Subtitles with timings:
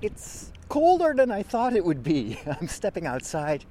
[0.00, 2.38] It's colder than I thought it would be.
[2.60, 3.66] I'm stepping outside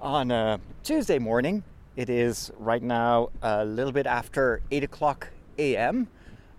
[0.00, 1.64] on a Tuesday morning.
[1.96, 5.28] It is right now a little bit after 8 o'clock
[5.58, 6.06] a.m.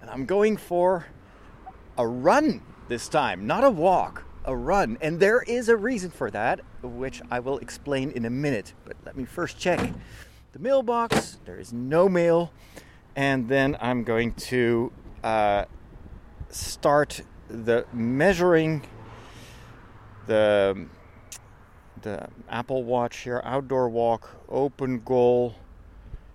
[0.02, 1.06] and I'm going for
[1.98, 4.98] a run this time, not a walk, a run.
[5.00, 8.74] And there is a reason for that, which I will explain in a minute.
[8.84, 9.80] But let me first check
[10.52, 11.38] the mailbox.
[11.46, 12.52] There is no mail.
[13.16, 14.92] And then I'm going to
[15.24, 15.66] uh,
[16.50, 18.86] start the measuring
[20.28, 20.88] the
[22.02, 25.56] the Apple Watch here, outdoor walk, open goal,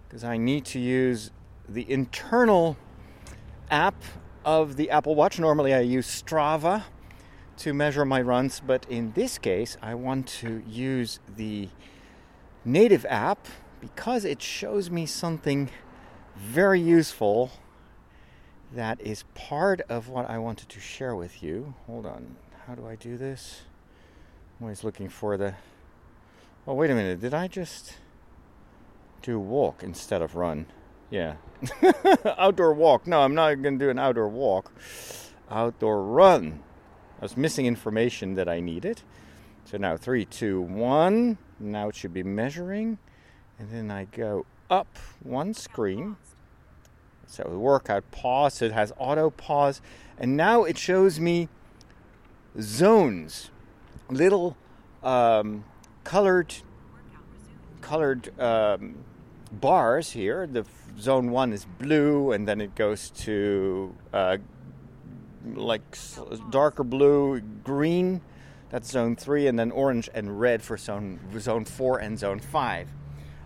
[0.06, 1.30] because I need to use
[1.66, 2.76] the internal
[3.70, 4.02] app
[4.44, 5.38] of the Apple Watch.
[5.38, 6.84] Normally I use Strava
[7.58, 11.68] to measure my runs, but in this case I want to use the
[12.64, 13.46] native app
[13.80, 15.70] because it shows me something
[16.36, 17.50] very useful
[18.74, 21.74] that is part of what I wanted to share with you.
[21.86, 23.62] Hold on, how do I do this?
[24.58, 25.54] I'm always looking for the.
[26.66, 27.94] Oh, wait a minute, did I just
[29.22, 30.66] do walk instead of run?
[31.10, 31.36] Yeah.
[32.38, 33.06] outdoor walk.
[33.06, 34.72] No, I'm not going to do an outdoor walk.
[35.50, 36.60] Outdoor run.
[37.20, 39.02] I was missing information that I needed.
[39.64, 41.38] So now three, two, one.
[41.60, 42.98] Now it should be measuring.
[43.58, 46.16] And then I go up one screen.
[47.34, 49.80] So the workout pause, so it has auto pause,
[50.18, 51.48] and now it shows me
[52.60, 53.50] zones,
[54.08, 54.56] little
[55.02, 55.64] um,
[56.04, 56.54] colored
[57.80, 58.94] colored um,
[59.50, 60.46] bars here.
[60.46, 60.64] The
[60.98, 64.38] zone one is blue, and then it goes to uh,
[65.54, 65.82] like
[66.50, 68.20] darker blue, green.
[68.70, 72.88] That's zone three, and then orange and red for zone zone four and zone five.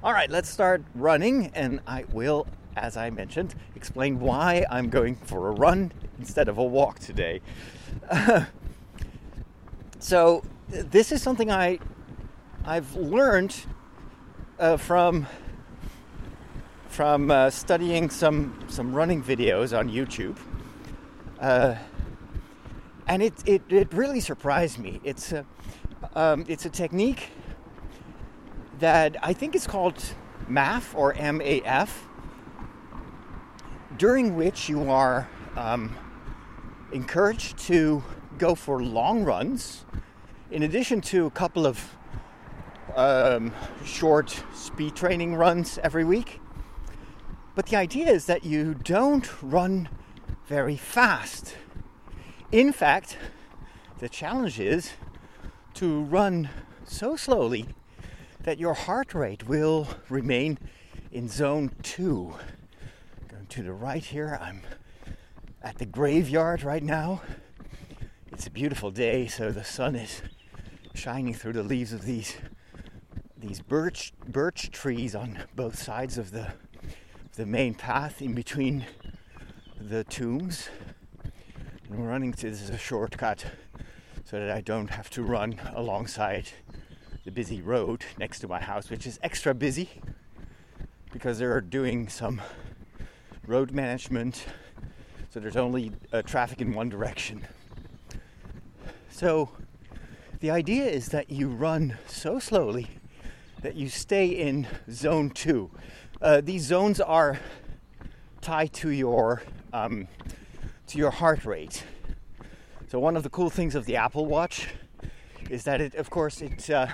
[0.03, 2.47] All right, let's start running, and I will
[2.79, 7.41] as I mentioned, explain why I'm going for a run instead of a walk today.
[10.01, 11.81] So this is something I
[12.65, 13.57] I've learned
[14.59, 15.27] uh, from
[16.89, 20.37] from uh, studying some some running videos on YouTube,
[21.41, 21.75] uh,
[23.09, 25.01] and it, it it really surprised me.
[25.03, 25.45] It's a
[26.15, 27.31] um, it's a technique
[28.79, 29.97] that I think is called
[30.49, 31.91] MAF or MAF,
[33.99, 35.95] during which you are um,
[36.93, 38.03] encouraged to
[38.39, 39.85] go for long runs,
[40.53, 41.97] in addition to a couple of
[42.95, 43.53] um,
[43.85, 46.41] short speed training runs every week.
[47.57, 49.89] But the idea is that you don't run
[50.47, 51.57] very fast.
[52.53, 53.19] In fact,
[53.99, 54.93] the challenge is
[55.75, 56.51] to run
[56.85, 57.67] so slowly
[58.45, 60.57] that your heart rate will remain
[61.11, 62.35] in zone two
[63.49, 64.39] to the right here.
[64.43, 64.61] I'm
[65.63, 67.23] at the graveyard right now.
[68.31, 70.21] It's a beautiful day, so the sun is
[70.95, 72.37] shining through the leaves of these
[73.39, 76.53] these birch birch trees on both sides of the
[77.37, 78.85] the main path in between
[79.81, 80.69] the tombs.
[81.89, 83.47] And we're running to this is a shortcut
[84.25, 86.51] so that I don't have to run alongside
[87.25, 89.89] the busy road next to my house, which is extra busy
[91.13, 92.43] because they're doing some
[93.49, 94.45] road management,
[95.31, 97.41] so there's only uh, traffic in one direction.
[99.09, 99.49] So
[100.41, 102.89] the idea is that you run so slowly
[103.63, 105.71] that you stay in zone two.
[106.21, 107.41] Uh, these zones are
[108.43, 109.43] tied to your
[109.73, 110.09] um,
[110.89, 111.85] to your heart rate.
[112.89, 114.69] So one of the cool things of the Apple Watch
[115.49, 116.89] is that it, of course, it uh,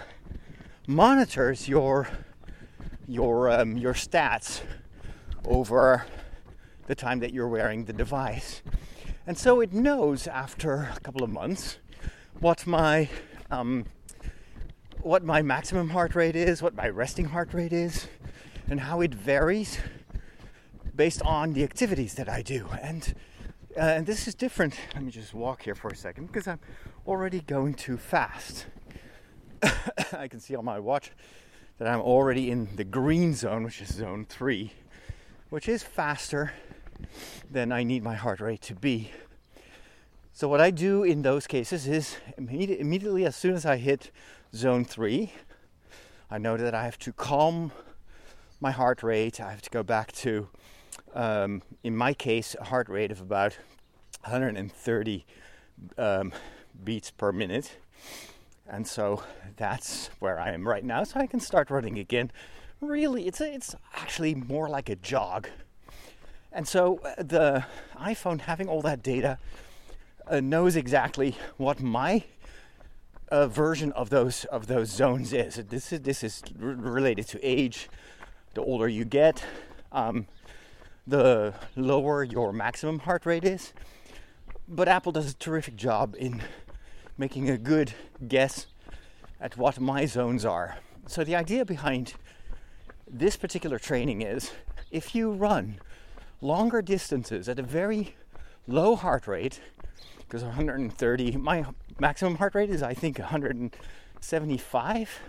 [0.86, 2.09] monitors your
[3.09, 4.60] your um, your stats
[5.44, 6.06] over
[6.87, 8.62] the time that you're wearing the device.
[9.27, 11.78] And so it knows after a couple of months
[12.41, 13.09] what my
[13.50, 13.87] um,
[15.00, 18.09] what my maximum heart rate is, what my resting heart rate is,
[18.69, 19.78] and how it varies
[20.97, 22.69] based on the activities that I do.
[22.83, 23.15] And
[23.77, 24.78] uh, and this is different.
[24.95, 26.60] Let me just walk here for a second because I'm
[27.07, 28.66] already going too fast.
[30.13, 31.10] I can see on my watch
[31.78, 34.72] that I'm already in the green zone, which is zone three,
[35.51, 36.53] which is faster
[37.51, 39.10] than I need my heart rate to be.
[40.33, 44.10] So, what I do in those cases is immediately as soon as I hit
[44.54, 45.33] zone three,
[46.30, 47.71] I know that I have to calm
[48.60, 49.41] my heart rate.
[49.41, 50.48] I have to go back to,
[51.15, 53.56] um, in my case, a heart rate of about
[54.22, 55.27] 130
[55.98, 56.33] um,
[56.83, 57.77] beats per minute.
[58.66, 59.22] And so
[59.56, 61.04] that's where I am right now.
[61.04, 62.33] So I can start running again.
[62.80, 65.48] Really, it's a, it's actually more like a jog
[66.54, 67.65] and so uh, the
[67.97, 69.39] iPhone having all that data
[70.28, 72.24] uh, knows exactly what my
[73.28, 75.56] uh, version of those of those zones is.
[75.56, 77.89] This is this is r- related to age.
[78.54, 79.45] The older you get,
[79.91, 80.27] um,
[81.06, 83.72] the lower your maximum heart rate is.
[84.68, 86.41] But Apple does a terrific job in
[87.18, 87.92] making a good
[88.28, 88.66] guess
[89.41, 90.78] at what my zones are.
[91.06, 92.15] So the idea behind
[93.10, 94.53] this particular training is
[94.91, 95.80] if you run
[96.44, 98.14] longer distances at a very
[98.68, 99.62] low heart rate,
[100.18, 101.64] because 130, my
[101.98, 105.20] maximum heart rate is I think 175.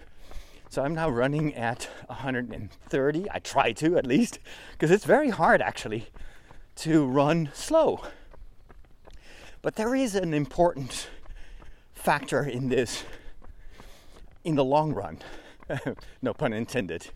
[0.69, 3.31] So I'm now running at 130.
[3.31, 4.39] I try to at least,
[4.71, 6.09] because it's very hard actually
[6.77, 8.01] to run slow.
[9.61, 11.07] But there is an important
[11.93, 13.05] factor in this
[14.43, 15.19] in the long run.
[16.21, 17.11] no pun intended.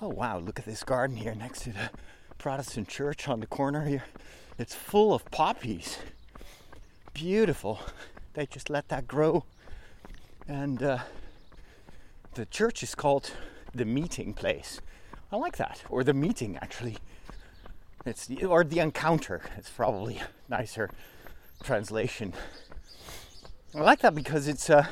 [0.00, 1.90] Oh wow, look at this garden here next to the
[2.38, 4.04] Protestant church on the corner here.
[4.58, 5.98] It's full of poppies.
[7.12, 7.80] Beautiful.
[8.34, 9.44] They just let that grow.
[10.46, 10.98] And uh,
[12.34, 13.32] the church is called
[13.74, 14.80] the meeting place.
[15.32, 15.82] I like that.
[15.88, 16.98] Or the meeting actually.
[18.04, 19.42] It's the, or the encounter.
[19.56, 20.90] It's probably nicer
[21.62, 22.34] translation.
[23.74, 24.86] I like that because it's uh,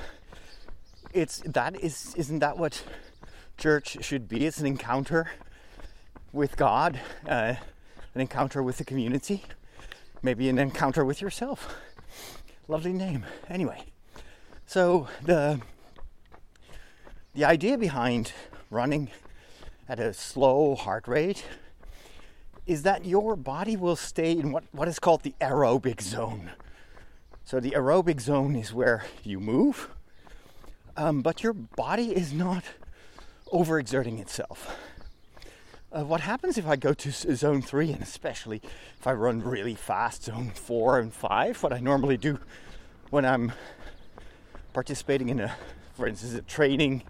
[1.12, 2.82] it's that is isn't that what
[3.58, 4.46] church should be?
[4.46, 5.30] It's an encounter
[6.32, 7.54] with God, uh,
[8.14, 9.42] an encounter with the community,
[10.22, 11.74] maybe an encounter with yourself.
[12.68, 13.26] Lovely name.
[13.48, 13.84] Anyway,
[14.66, 15.60] so the
[17.34, 18.32] the idea behind
[18.70, 19.10] running
[19.88, 21.44] at a slow heart rate
[22.66, 26.50] is that your body will stay in what, what is called the aerobic zone.
[27.44, 29.90] So, the aerobic zone is where you move,
[30.96, 32.64] um, but your body is not
[33.52, 34.76] overexerting itself.
[35.94, 38.62] Uh, what happens if I go to zone three, and especially
[38.98, 42.38] if I run really fast, zone four and five, what I normally do
[43.10, 43.52] when I'm
[44.72, 45.54] participating in a,
[45.92, 47.02] for instance, a training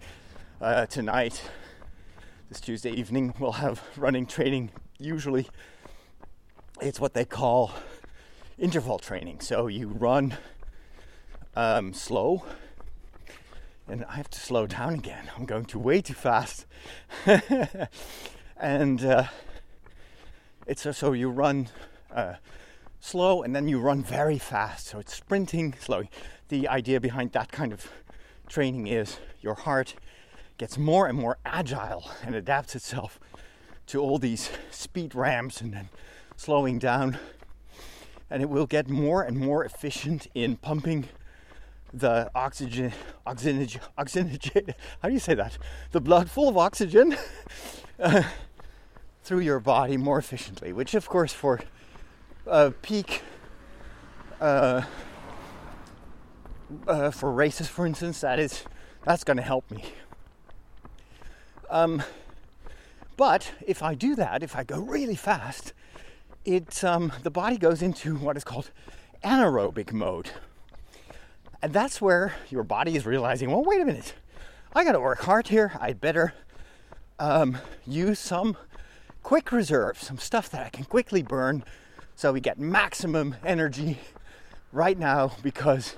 [0.59, 1.49] uh, tonight,
[2.49, 4.69] this Tuesday evening, we'll have running training.
[4.99, 5.47] Usually,
[6.81, 7.71] it's what they call
[8.59, 9.39] interval training.
[9.39, 10.35] So you run
[11.55, 12.43] um, slow,
[13.87, 15.31] and I have to slow down again.
[15.37, 16.65] I'm going too way too fast,
[18.59, 19.25] and uh,
[20.67, 21.69] it's so you run
[22.13, 22.35] uh,
[22.99, 24.87] slow and then you run very fast.
[24.87, 26.09] So it's sprinting slowly.
[26.49, 27.91] The idea behind that kind of
[28.47, 29.95] training is your heart
[30.57, 33.19] gets more and more agile and adapts itself
[33.87, 35.89] to all these speed ramps and then
[36.35, 37.17] slowing down
[38.29, 41.05] and it will get more and more efficient in pumping
[41.93, 42.91] the oxygen,
[43.27, 45.57] oxygen, oxygen, how do you say that?
[45.91, 47.15] The blood full of oxygen
[49.23, 51.61] through your body more efficiently, which, of course, for
[52.47, 53.21] uh, peak,
[54.41, 54.83] uh,
[56.87, 58.63] uh for races, for instance, that is
[59.05, 59.83] that's going to help me.
[61.69, 62.03] Um,
[63.17, 65.73] but if I do that, if I go really fast,
[66.45, 68.71] it um, the body goes into what is called
[69.23, 70.31] anaerobic mode.
[71.61, 74.13] And that's where your body is realizing, well, wait a minute,
[74.73, 75.71] I got to work hard here.
[75.79, 76.33] I'd better
[77.23, 78.57] um, use some
[79.21, 81.63] quick reserve, some stuff that I can quickly burn
[82.15, 83.99] so we get maximum energy
[84.71, 85.95] right now because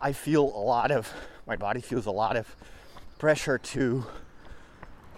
[0.00, 1.12] I feel a lot of,
[1.46, 2.54] my body feels a lot of
[3.18, 4.04] pressure to,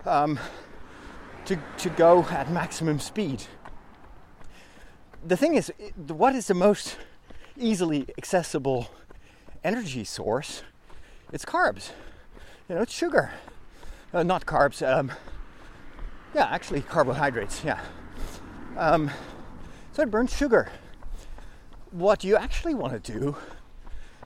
[0.07, 0.39] um,
[1.47, 3.45] to, to go at maximum speed
[5.25, 5.73] the thing is,
[6.09, 6.97] what is the most
[7.57, 8.91] easily accessible
[9.63, 10.63] energy source?
[11.33, 11.91] It's carbs.
[12.69, 13.31] You know, it's sugar.
[14.13, 14.87] Uh, not carbs.
[14.87, 15.13] Um,
[16.35, 17.63] yeah, actually, carbohydrates.
[17.65, 17.81] Yeah.
[18.77, 19.11] Um,
[19.93, 20.71] so it burns sugar.
[21.91, 23.37] What you actually want to do,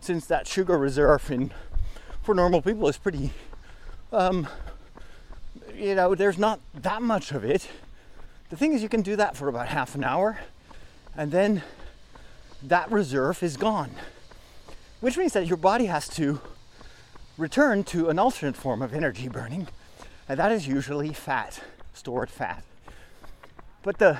[0.01, 1.53] since that sugar reserve in
[2.23, 3.33] for normal people is pretty,
[4.13, 4.47] um,
[5.75, 7.69] you know, there's not that much of it.
[8.51, 10.39] The thing is, you can do that for about half an hour
[11.17, 11.63] and then
[12.63, 13.91] that reserve is gone.
[15.01, 16.41] Which means that your body has to
[17.39, 19.69] return to an alternate form of energy burning,
[20.29, 21.61] and that is usually fat,
[21.97, 22.62] stored fat.
[23.83, 24.19] But the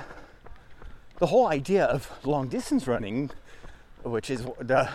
[1.19, 3.31] the whole idea of long distance running,
[4.03, 4.89] which is the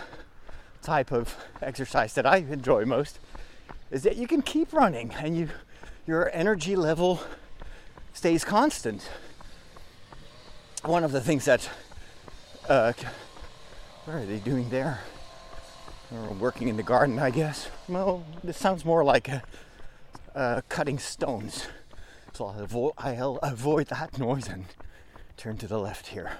[0.81, 3.19] type of exercise that I enjoy most,
[3.91, 5.49] is that you can keep running and you
[6.05, 7.21] your energy level
[8.13, 9.09] stays constant.
[10.83, 11.69] One of the things that
[12.67, 12.93] uh,
[14.05, 14.99] what are they doing there?
[16.11, 17.69] They're working in the garden, I guess.
[17.87, 19.29] Well, this sounds more like
[20.35, 21.67] a, cutting stones.
[22.33, 24.65] So I'll, avo- I'll avoid that noise and
[25.37, 26.31] turn to the left here.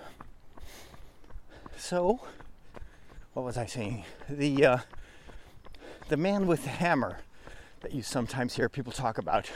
[1.77, 2.19] So,
[3.33, 4.03] what was I saying?
[4.27, 4.77] The uh,
[6.09, 7.19] the man with the hammer
[7.81, 9.51] that you sometimes hear people talk about,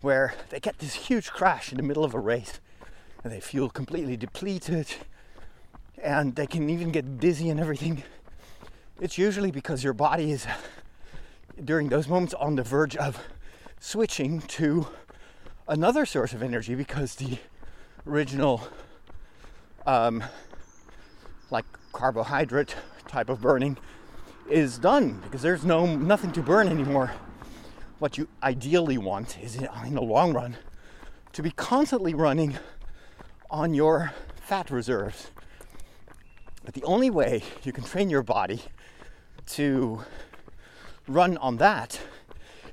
[0.00, 2.58] where they get this huge crash in the middle of a race
[3.22, 4.86] and they feel completely depleted
[6.02, 8.02] and they can even get dizzy and everything.
[9.02, 10.46] It's usually because your body is
[11.62, 13.18] during those moments on the verge of
[13.80, 14.86] switching to
[15.68, 17.38] another source of energy because the
[18.06, 18.66] original
[19.86, 20.22] um,
[21.50, 22.74] like carbohydrate
[23.08, 23.76] type of burning
[24.48, 27.12] is done because there's no nothing to burn anymore.
[27.98, 30.56] What you ideally want is in the long run
[31.32, 32.58] to be constantly running
[33.50, 35.30] on your fat reserves.
[36.64, 38.62] But the only way you can train your body
[39.46, 40.02] to
[41.08, 42.00] run on that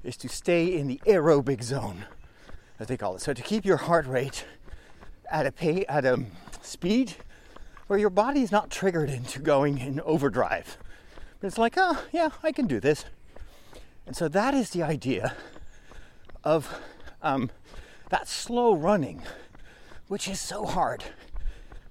[0.03, 2.05] is to stay in the aerobic zone,
[2.79, 3.21] as they call it.
[3.21, 4.45] So to keep your heart rate
[5.29, 6.23] at a pay, at a
[6.61, 7.15] speed
[7.87, 10.77] where your body is not triggered into going in overdrive.
[11.39, 13.05] But it's like, oh yeah, I can do this.
[14.05, 15.35] And so that is the idea
[16.43, 16.73] of
[17.21, 17.51] um,
[18.09, 19.21] that slow running,
[20.07, 21.03] which is so hard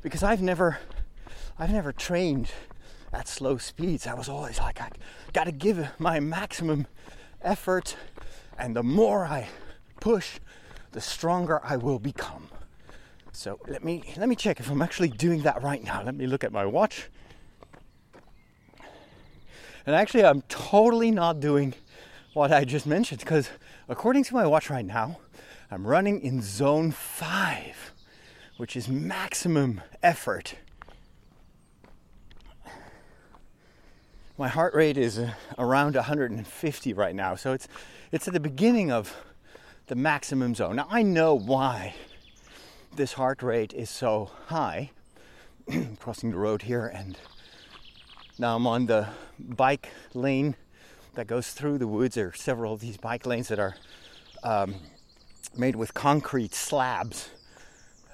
[0.02, 0.78] because I've never,
[1.58, 2.50] I've never trained
[3.12, 4.06] at slow speeds.
[4.06, 4.90] I was always like, I
[5.32, 6.86] got to give my maximum
[7.42, 7.96] effort,
[8.58, 9.48] and the more I
[10.00, 10.38] push,
[10.92, 12.48] the stronger I will become.
[13.32, 16.02] So let me let me check if I'm actually doing that right now.
[16.02, 17.08] Let me look at my watch.
[19.86, 21.74] And actually, I'm totally not doing
[22.34, 23.48] what I just mentioned because
[23.88, 25.18] according to my watch right now,
[25.70, 27.92] I'm running in zone five,
[28.56, 30.56] which is maximum effort.
[34.36, 37.66] My heart rate is uh, around 150 right now, so it's
[38.12, 39.14] it's at the beginning of
[39.88, 40.76] the maximum zone.
[40.76, 41.94] Now I know why
[42.94, 44.90] this heart rate is so high.
[45.98, 47.18] Crossing the road here, and
[48.38, 50.56] now I'm on the bike lane
[51.14, 52.16] that goes through the woods.
[52.16, 53.76] There are several of these bike lanes that are
[54.42, 54.74] um,
[55.56, 57.30] made with concrete slabs.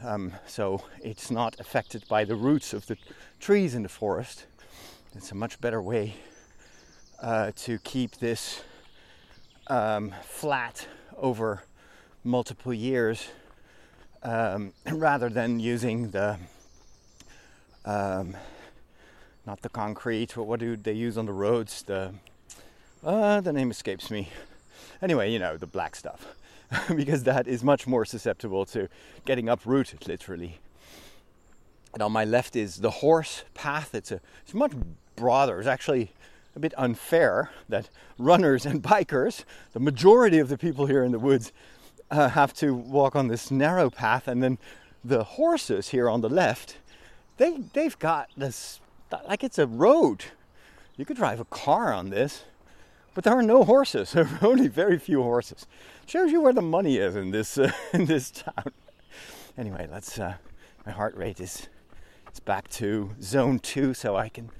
[0.03, 2.97] Um, so it's not affected by the roots of the
[3.41, 4.47] trees in the forest.
[5.15, 6.15] It's a much better way
[7.21, 8.63] uh, to keep this
[9.67, 10.87] um, flat
[11.19, 11.63] over
[12.23, 13.29] multiple years
[14.23, 16.39] um, rather than using the
[17.85, 18.37] um,
[19.47, 20.37] not the concrete.
[20.37, 21.83] What do they use on the roads?
[21.83, 22.15] The
[23.05, 24.31] uh, the name escapes me.
[25.03, 26.35] Anyway, you know the black stuff.
[26.97, 28.89] because that is much more susceptible to
[29.25, 30.59] getting uprooted, literally.
[31.93, 33.95] And on my left is the horse path.
[33.95, 34.73] It's a it's much
[35.17, 35.59] broader.
[35.59, 36.11] It's actually
[36.57, 41.19] a bit unfair that runners and bikers, the majority of the people here in the
[41.19, 41.53] woods,
[42.11, 44.59] uh, have to walk on this narrow path, and then
[45.05, 46.79] the horses here on the left,
[47.37, 48.81] they they've got this
[49.29, 50.25] like it's a road.
[50.97, 52.45] You could drive a car on this,
[53.15, 54.13] but there are no horses.
[54.15, 55.67] There are only very few horses.
[56.07, 58.73] Shows you where the money is in this uh, in this town.
[59.59, 60.19] Anyway, let's.
[60.19, 60.35] Uh,
[60.87, 61.69] my heart rate is
[62.29, 64.51] it's back to zone two, so I can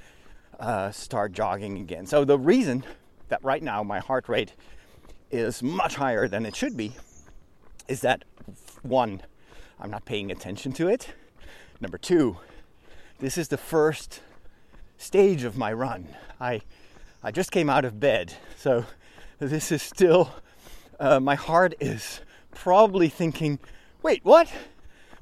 [0.61, 2.07] uh, start jogging again.
[2.07, 2.85] So the reason
[3.29, 4.55] that right now my heart rate
[5.31, 6.93] is much higher than it should be
[7.89, 8.25] is that
[8.83, 9.23] one,
[9.81, 11.09] I'm not paying attention to it.
[11.81, 12.39] Number two,
[13.19, 14.21] this is the first
[14.97, 16.09] stage of my run.
[16.41, 16.63] I
[17.23, 18.85] I just came out of bed, so
[19.39, 20.31] this is still
[21.01, 22.21] uh, my heart is
[22.55, 23.59] probably thinking,
[24.03, 24.53] wait, what?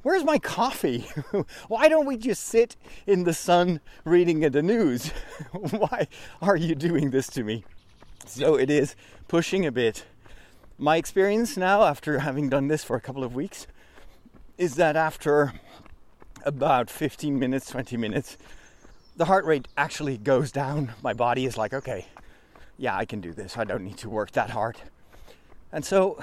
[0.02, 1.06] Where's my coffee?
[1.68, 5.08] Why don't we just sit in the sun reading the news?
[5.52, 6.08] Why
[6.40, 7.64] are you doing this to me?
[8.26, 8.96] So it is
[9.28, 10.04] pushing a bit.
[10.76, 13.68] My experience now, after having done this for a couple of weeks,
[14.58, 15.52] is that after
[16.44, 18.36] about 15 minutes, 20 minutes,
[19.16, 20.92] the heart rate actually goes down.
[21.02, 22.06] My body is like, okay,
[22.76, 23.56] yeah, I can do this.
[23.56, 24.78] I don't need to work that hard.
[25.70, 26.22] And so,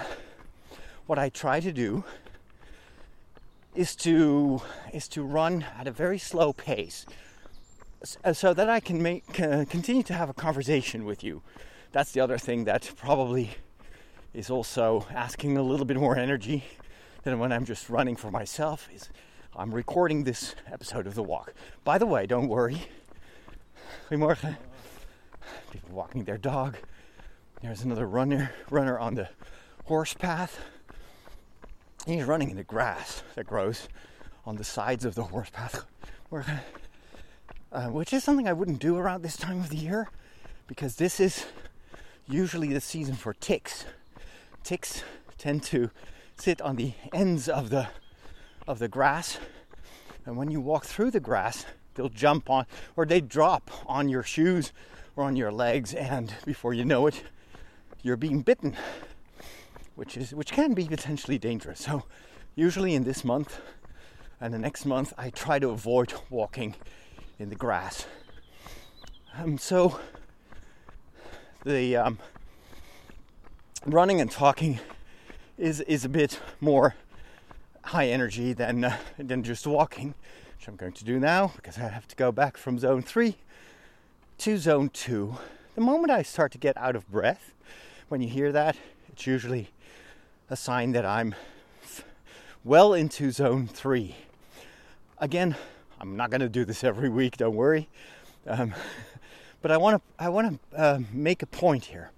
[1.06, 2.04] what I try to do
[3.76, 4.62] is to
[4.94, 7.06] is to run at a very slow pace,
[8.34, 11.42] so that I can make uh, continue to have a conversation with you.
[11.92, 13.52] That's the other thing that probably
[14.34, 16.64] is also asking a little bit more energy
[17.24, 18.90] than when I'm just running for myself.
[18.94, 19.10] Is
[19.56, 21.54] I'm recording this episode of the walk.
[21.84, 22.84] By the way, don't worry.
[24.10, 24.58] Goedemorgen.
[25.72, 26.78] People walking their dog.
[27.62, 29.30] There's another runner runner on the
[29.86, 30.60] horse path.
[32.06, 33.88] He's running in the grass that grows
[34.46, 35.86] on the sides of the horse path,
[37.72, 40.10] uh, which is something I wouldn't do around this time of the year
[40.66, 41.46] because this is
[42.28, 43.86] usually the season for ticks.
[44.64, 45.04] Ticks
[45.38, 45.92] tend to
[46.38, 47.88] sit on the ends of the
[48.68, 49.40] of the grass,
[50.26, 51.66] and when you walk through the grass,
[51.96, 52.66] they'll jump on
[52.96, 54.72] or they drop on your shoes
[55.16, 57.24] or on your legs, and before you know it,
[58.04, 58.76] you're being bitten,
[60.00, 61.82] which is which can be potentially dangerous.
[61.82, 62.06] So,
[62.56, 63.60] usually in this month
[64.40, 66.76] and the next month, I try to avoid walking
[67.38, 68.06] in the grass.
[69.38, 70.00] Um, so
[71.66, 72.20] the um,
[73.86, 74.80] running and talking
[75.58, 76.96] is is a bit more
[77.84, 80.16] high energy than uh, than just walking,
[80.56, 83.36] which I'm going to do now because I have to go back from zone three
[84.38, 85.36] to zone two.
[85.76, 87.54] The moment I start to get out of breath,
[88.08, 88.78] when you hear that,
[89.12, 89.72] it's usually
[90.52, 91.36] a sign that I'm
[92.64, 94.16] well into zone three.
[95.20, 95.56] Again,
[96.00, 97.38] I'm not going to do this every week.
[97.38, 97.88] Don't worry.
[98.48, 98.74] Um,
[99.62, 102.12] but I want to I want to uh, make a point here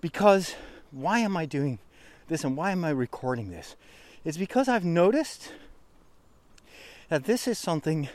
[0.00, 0.54] because
[0.90, 1.80] why am I doing
[2.28, 3.76] this and why am I recording this?
[4.24, 5.52] It's because I've noticed
[7.10, 8.08] that this is something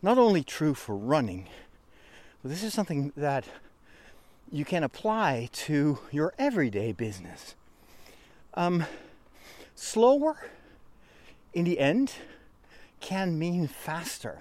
[0.00, 1.48] not only true for running,
[2.42, 3.44] but this is something that
[4.50, 7.54] you can apply to your everyday business.
[8.56, 8.84] Um,
[9.74, 10.36] slower
[11.52, 12.12] in the end
[13.00, 14.38] can mean faster.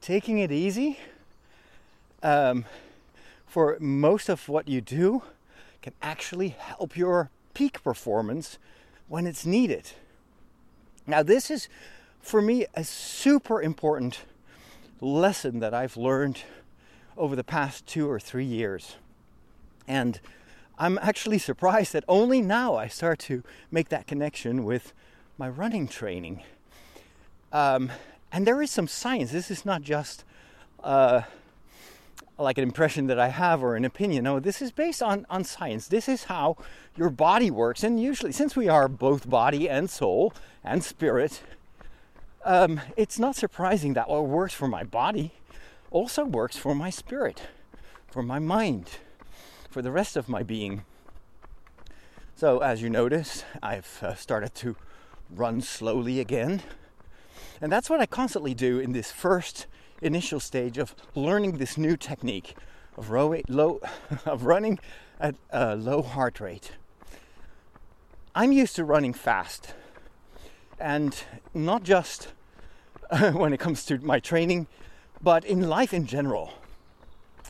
[0.00, 0.98] Taking it easy
[2.22, 2.64] um,
[3.46, 5.22] for most of what you do
[5.82, 8.58] can actually help your peak performance
[9.08, 9.90] when it's needed.
[11.06, 11.68] Now, this is
[12.20, 14.20] for me a super important
[15.00, 16.42] lesson that I've learned
[17.16, 18.96] over the past two or three years.
[19.86, 20.20] And
[20.80, 24.94] I'm actually surprised that only now I start to make that connection with
[25.36, 26.42] my running training.
[27.52, 27.92] Um,
[28.32, 29.30] and there is some science.
[29.30, 30.24] This is not just
[30.82, 31.20] uh,
[32.38, 34.24] like an impression that I have or an opinion.
[34.24, 35.86] No, this is based on, on science.
[35.86, 36.56] This is how
[36.96, 37.84] your body works.
[37.84, 40.32] And usually, since we are both body and soul
[40.64, 41.42] and spirit,
[42.42, 45.32] um, it's not surprising that what works for my body
[45.90, 47.42] also works for my spirit,
[48.10, 48.88] for my mind,
[49.70, 50.84] for the rest of my being.
[52.34, 54.76] So, as you notice, I've uh, started to
[55.30, 56.62] run slowly again.
[57.60, 59.66] And that's what I constantly do in this first
[60.02, 62.56] initial stage of learning this new technique
[62.96, 63.80] of, row, low,
[64.26, 64.78] of running
[65.20, 66.72] at a low heart rate.
[68.34, 69.74] I'm used to running fast,
[70.78, 71.16] and
[71.52, 72.28] not just
[73.32, 74.66] when it comes to my training,
[75.22, 76.54] but in life in general.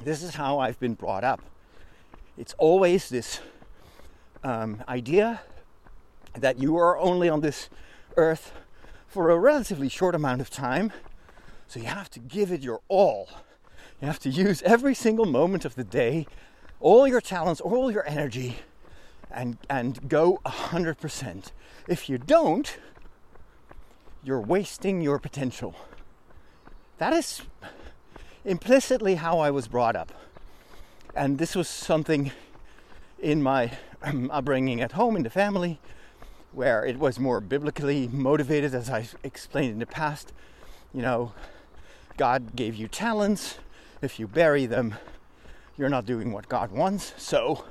[0.02, 1.40] This is how I've been brought up.
[2.40, 3.40] It's always this
[4.42, 5.42] um, idea
[6.32, 7.68] that you are only on this
[8.16, 8.54] earth
[9.06, 10.90] for a relatively short amount of time
[11.68, 13.28] so you have to give it your all.
[14.00, 16.26] You have to use every single moment of the day,
[16.80, 18.56] all your talents, all your energy,
[19.30, 21.52] and, and go 100%.
[21.88, 22.78] If you don't,
[24.24, 25.74] you're wasting your potential.
[26.96, 27.42] That is
[28.46, 30.14] implicitly how I was brought up.
[31.14, 32.30] And this was something
[33.18, 35.80] in my um, upbringing at home in the family
[36.52, 40.32] where it was more biblically motivated, as I explained in the past.
[40.94, 41.32] You know,
[42.16, 43.58] God gave you talents.
[44.02, 44.94] If you bury them,
[45.76, 47.12] you're not doing what God wants.
[47.16, 47.64] So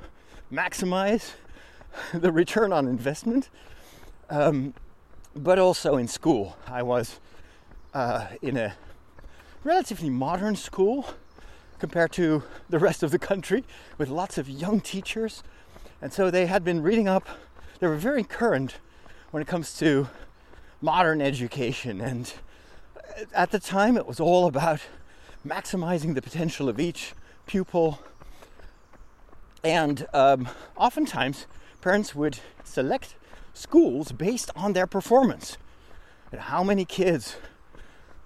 [0.52, 1.32] maximize
[2.12, 3.48] the return on investment.
[4.28, 4.74] Um,
[5.34, 7.20] but also in school, I was
[7.94, 8.74] uh, in a
[9.64, 11.06] relatively modern school
[11.80, 13.64] compared to the rest of the country
[13.98, 15.42] with lots of young teachers.
[16.00, 17.26] And so they had been reading up,
[17.80, 18.76] they were very current
[19.32, 20.08] when it comes to
[20.80, 22.32] modern education and
[23.34, 24.80] at the time, it was all about
[25.46, 27.14] maximizing the potential of each
[27.46, 28.00] pupil.
[29.62, 31.46] And um, oftentimes,
[31.80, 33.14] parents would select
[33.52, 35.58] schools based on their performance.
[36.32, 37.36] And how many kids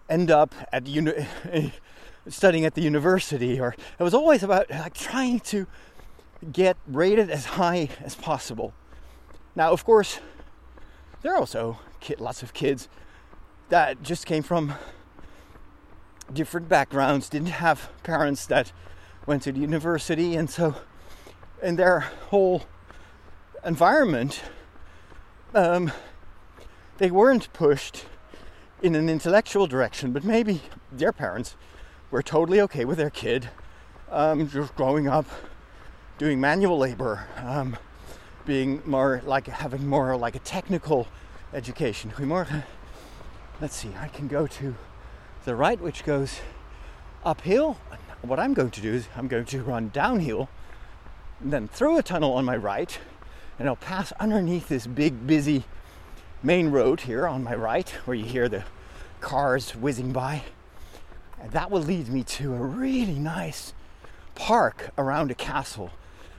[0.09, 1.27] end up at uni-
[2.29, 3.61] studying at the university?
[3.61, 5.67] Or it was always about like trying to
[6.53, 8.75] get rated as high as possible.
[9.55, 10.21] Now, of course,
[11.23, 11.79] there are also
[12.19, 12.89] lots of kids
[13.69, 14.75] that just came from
[16.33, 18.73] different backgrounds, didn't have parents that
[19.27, 20.75] went to the university, and so
[21.63, 22.65] in their whole
[23.65, 24.43] environment,
[25.55, 25.93] um,
[26.99, 28.05] they weren't pushed
[28.83, 30.61] in an intellectual direction, but maybe
[30.93, 31.57] their parents
[32.15, 33.49] were totally okay with their kid
[34.13, 35.27] um, just growing up
[36.17, 37.77] doing manual labor, um,
[38.47, 41.09] being more like having more like a technical
[41.53, 42.47] education, more
[43.61, 44.77] let's see, I can go to
[45.45, 46.39] the right, which goes
[47.25, 47.79] uphill.
[48.23, 50.49] What I'm going to do is I'm going to run downhill,
[51.41, 52.97] then through a tunnel on my right,
[53.59, 55.65] and I'll pass underneath this big, busy
[56.45, 58.63] main road here on my right, where you hear the
[59.21, 60.45] cars whizzing by.
[61.45, 63.75] And that will lead me to a really nice
[64.35, 65.91] park around a castle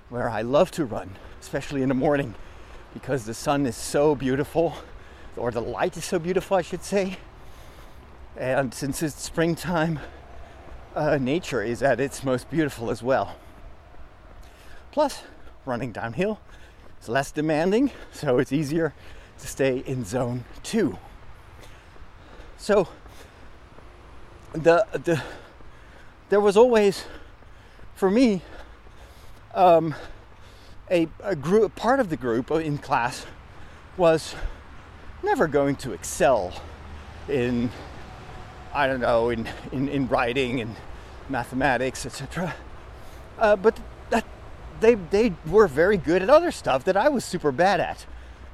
[0.09, 2.33] where I love to run, especially in the morning
[2.91, 4.75] because the sun is so beautiful,
[5.37, 7.17] or the light is so beautiful, I should say.
[8.35, 9.99] And since it's springtime,
[10.95, 13.35] uh, nature is at its most beautiful as well.
[14.91, 15.21] Plus,
[15.65, 16.39] running downhill
[16.99, 18.95] is less demanding, so it's easier
[19.37, 20.97] to stay in zone two.
[22.57, 22.87] So,
[24.55, 25.21] the the
[26.29, 27.05] there was always,
[27.93, 28.41] for me,
[29.53, 29.93] um,
[30.89, 33.25] a, a group part of the group in class
[33.95, 34.35] was
[35.23, 36.53] never going to excel
[37.27, 37.71] in
[38.73, 40.75] I don't know in in, in writing and
[41.29, 42.55] mathematics, etc.
[43.37, 44.25] Uh, but that
[44.79, 48.05] they they were very good at other stuff that I was super bad at,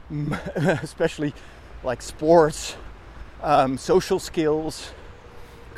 [0.84, 1.34] especially
[1.84, 2.76] like sports,
[3.42, 4.92] um, social skills,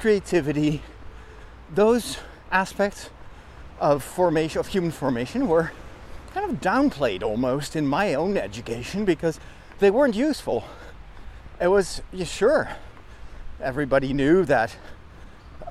[0.03, 0.81] creativity.
[1.73, 2.17] Those
[2.51, 3.09] aspects
[3.79, 5.71] of formation of human formation were
[6.33, 9.39] kind of downplayed almost in my own education because
[9.79, 10.65] they weren't useful.
[11.61, 12.67] It was yeah, sure
[13.61, 14.75] everybody knew that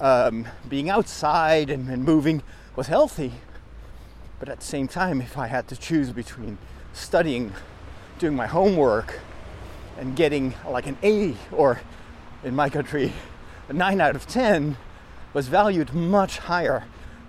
[0.00, 2.42] um, being outside and, and moving
[2.74, 3.32] was healthy.
[4.40, 6.56] But at the same time, if I had to choose between
[6.94, 7.52] studying,
[8.18, 9.20] doing my homework,
[9.98, 11.82] and getting like an A, or
[12.42, 13.12] in my country,
[13.74, 14.76] 9 out of 10,
[15.32, 16.84] was valued much higher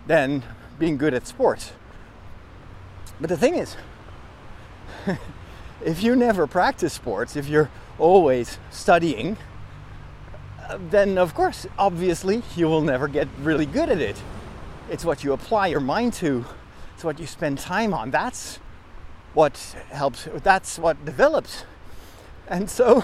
[0.08, 0.44] than
[0.78, 1.74] being good at sports.
[3.20, 3.78] But the thing is,
[5.86, 9.38] if you never practice sports, if you're always studying,
[10.90, 14.22] then of course, obviously, you will never get really good at it.
[14.90, 16.46] It's what you apply your mind to,
[16.94, 18.12] it's what you spend time on.
[18.12, 18.60] That's
[19.34, 19.58] what
[19.90, 21.66] helps, that's what develops.
[22.48, 23.04] And so,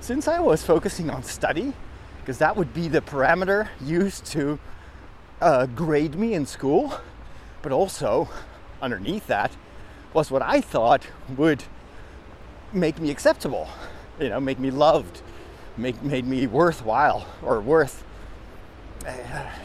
[0.00, 1.74] since I was focusing on study,
[2.20, 4.58] because that would be the parameter used to
[5.40, 6.92] uh, grade me in school,
[7.62, 8.28] but also
[8.82, 9.50] underneath that
[10.12, 11.06] was what I thought
[11.36, 11.64] would
[12.72, 13.68] make me acceptable,
[14.20, 15.22] you know, make me loved,
[15.76, 18.04] make, made me worthwhile or worth.
[19.06, 19.16] Uh,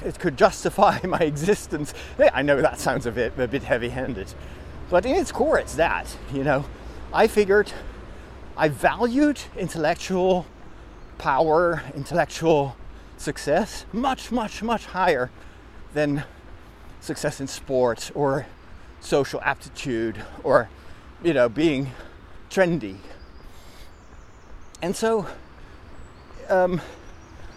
[0.05, 1.93] it could justify my existence.
[2.33, 4.33] I know that sounds a bit a bit heavy-handed,
[4.89, 6.17] but in its core, it's that.
[6.33, 6.65] You know,
[7.11, 7.73] I figured
[8.55, 10.45] I valued intellectual
[11.17, 12.75] power, intellectual
[13.17, 15.31] success much, much, much higher
[15.93, 16.23] than
[16.99, 18.45] success in sports or
[18.99, 20.69] social aptitude or
[21.23, 21.91] you know being
[22.49, 22.97] trendy.
[24.81, 25.27] And so
[26.49, 26.81] um,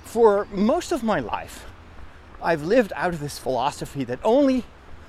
[0.04, 1.66] for most of my life,
[2.40, 4.64] I've lived out of this philosophy that only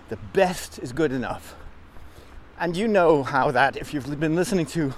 [0.10, 1.56] the best is good enough.
[2.60, 4.94] And you know how that, if you've been listening to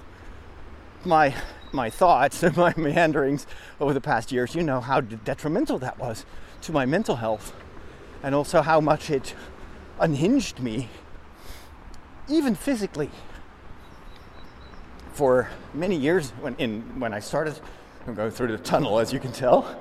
[1.05, 1.35] my
[1.71, 3.47] my thoughts and my meanderings
[3.79, 6.25] over the past years, you know how detrimental that was
[6.61, 7.53] to my mental health,
[8.21, 9.33] and also how much it
[9.99, 10.89] unhinged me,
[12.27, 13.09] even physically.
[15.13, 17.59] For many years, when in when I started
[18.07, 19.79] I'm going through the tunnel, as you can tell.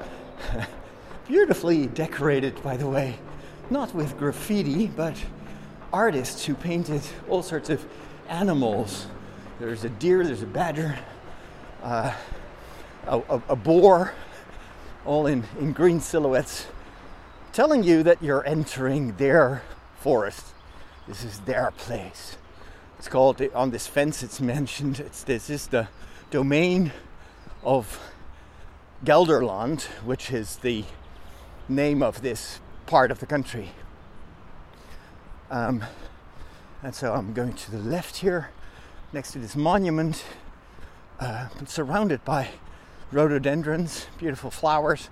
[1.26, 3.18] Beautifully decorated, by the way,
[3.70, 5.16] not with graffiti, but
[5.90, 7.00] artists who painted
[7.30, 7.84] all sorts of
[8.28, 9.06] animals.
[9.58, 10.98] There's a deer, there's a badger,
[11.82, 12.12] uh,
[13.06, 14.14] a, a, boar,
[15.04, 16.66] all in, in green silhouettes,
[17.52, 19.62] telling you that you're entering their
[19.98, 20.46] forest.
[21.08, 22.36] This is their place.
[22.98, 24.22] It's called on this fence.
[24.22, 25.00] It's mentioned.
[25.00, 25.88] It's this is the
[26.30, 26.92] domain
[27.62, 27.98] of
[29.04, 30.84] Gelderland, which is the
[31.68, 33.70] name of this part of the country.
[35.50, 35.82] Um,
[36.82, 38.50] and so I'm going to the left here,
[39.12, 40.24] next to this monument,
[41.20, 42.48] uh, surrounded by
[43.12, 45.10] rhododendrons, beautiful flowers.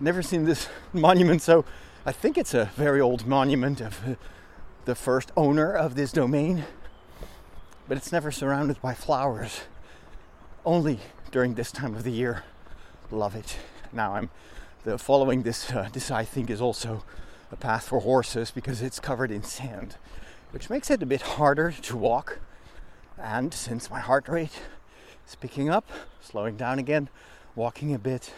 [0.00, 1.64] Never seen this monument, so
[2.06, 4.14] I think it's a very old monument of uh,
[4.86, 6.64] the first owner of this domain,
[7.86, 9.62] but it's never surrounded by flowers,
[10.64, 12.44] only during this time of the year
[13.10, 13.56] love it.
[13.92, 14.30] Now I'm
[14.84, 17.04] the following this uh, this I think is also
[17.52, 19.96] a path for horses because it's covered in sand,
[20.50, 22.40] which makes it a bit harder to walk.
[23.18, 24.60] And since my heart rate
[25.28, 25.88] is picking up,
[26.20, 27.08] slowing down again,
[27.54, 28.32] walking a bit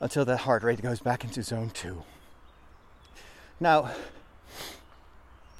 [0.00, 2.02] until that heart rate goes back into zone two.
[3.60, 3.90] Now,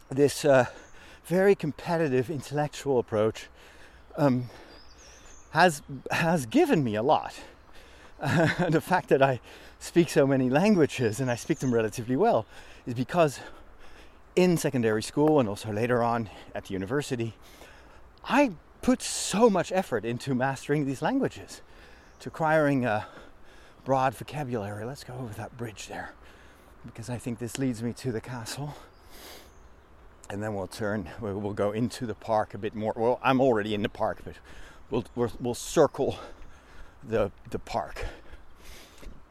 [0.09, 0.67] this uh,
[1.25, 3.49] very competitive intellectual approach
[4.17, 4.51] um,
[5.51, 7.35] has has given me a lot
[8.69, 9.41] the fact that I
[9.79, 12.47] speak so many languages and I speak them relatively well
[12.87, 13.41] is because
[14.37, 17.35] in secondary school and also later on at the university,
[18.25, 18.53] I
[18.85, 21.63] put so much effort into mastering these languages,
[22.21, 23.07] to acquiring a
[23.87, 24.85] broad vocabulary.
[24.85, 26.13] Let's go over that bridge there
[26.85, 28.77] because I think this leads me to the castle.
[30.29, 32.93] And then we'll turn, we'll, go into the park a bit more.
[32.95, 34.35] Well, I'm already in the park, but
[34.91, 36.19] we'll, we'll, we'll circle
[37.03, 38.05] the, the park.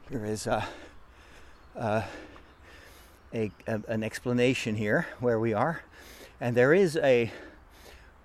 [0.09, 0.67] Here is a,
[1.75, 2.03] a,
[3.31, 5.83] a, an explanation here where we are.
[6.41, 7.31] And there is a,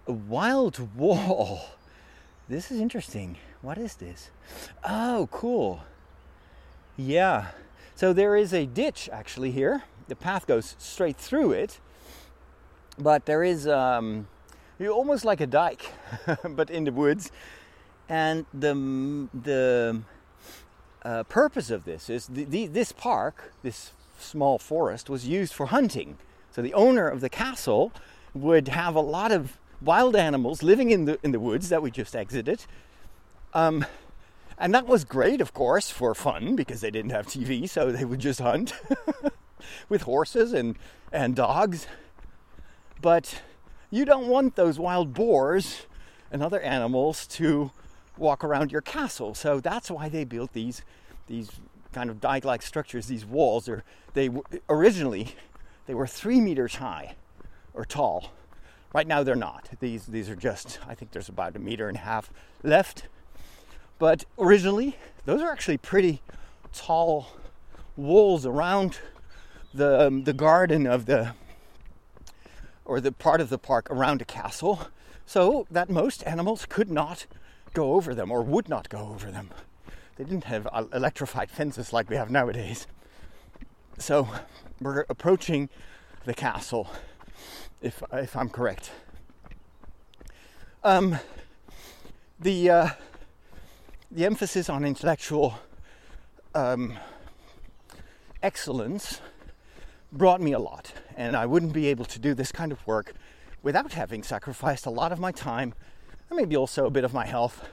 [0.08, 1.60] a wild wall.
[2.48, 3.36] This is interesting.
[3.60, 4.30] What is this?
[4.82, 5.82] Oh, cool.
[6.96, 7.48] Yeah.
[7.94, 9.82] So there is a ditch actually here.
[10.08, 11.78] The path goes straight through it,
[12.98, 14.28] but there is um,
[14.80, 15.92] almost like a dike,
[16.48, 17.30] but in the woods.
[18.08, 20.00] And the the
[21.02, 25.66] uh, purpose of this is the, the, this park, this small forest, was used for
[25.66, 26.16] hunting.
[26.50, 27.92] So the owner of the castle
[28.32, 31.90] would have a lot of wild animals living in the in the woods that we
[31.90, 32.64] just exited.
[33.54, 33.84] Um,
[34.58, 38.04] and that was great, of course, for fun because they didn't have TV, so they
[38.04, 38.72] would just hunt
[39.88, 40.76] with horses and,
[41.12, 41.86] and dogs.
[43.00, 43.42] But
[43.90, 45.86] you don't want those wild boars
[46.32, 47.70] and other animals to
[48.16, 49.34] walk around your castle.
[49.34, 50.82] So that's why they built these
[51.28, 51.50] these
[51.92, 53.68] kind of dike-like structures, these walls.
[53.68, 54.30] Are they
[54.68, 55.36] originally
[55.86, 57.14] they were three meters high
[57.74, 58.32] or tall.
[58.92, 59.68] Right now they're not.
[59.80, 62.30] These these are just I think there's about a meter and a half
[62.62, 63.04] left.
[63.98, 66.22] But originally, those are actually pretty
[66.72, 67.28] tall
[67.96, 68.98] walls around
[69.74, 71.34] the um, the garden of the
[72.84, 74.88] or the part of the park around a castle,
[75.26, 77.26] so that most animals could not
[77.74, 79.50] go over them or would not go over them.
[80.16, 82.86] They didn't have electrified fences like we have nowadays.
[83.98, 84.28] So
[84.80, 85.68] we're approaching
[86.24, 86.88] the castle,
[87.80, 88.90] if if I'm correct.
[90.84, 91.18] Um,
[92.40, 92.88] the uh,
[94.10, 95.58] the emphasis on intellectual
[96.54, 96.98] um,
[98.42, 99.20] excellence
[100.12, 103.14] brought me a lot, and I wouldn't be able to do this kind of work
[103.62, 105.74] without having sacrificed a lot of my time
[106.30, 107.68] and maybe also a bit of my health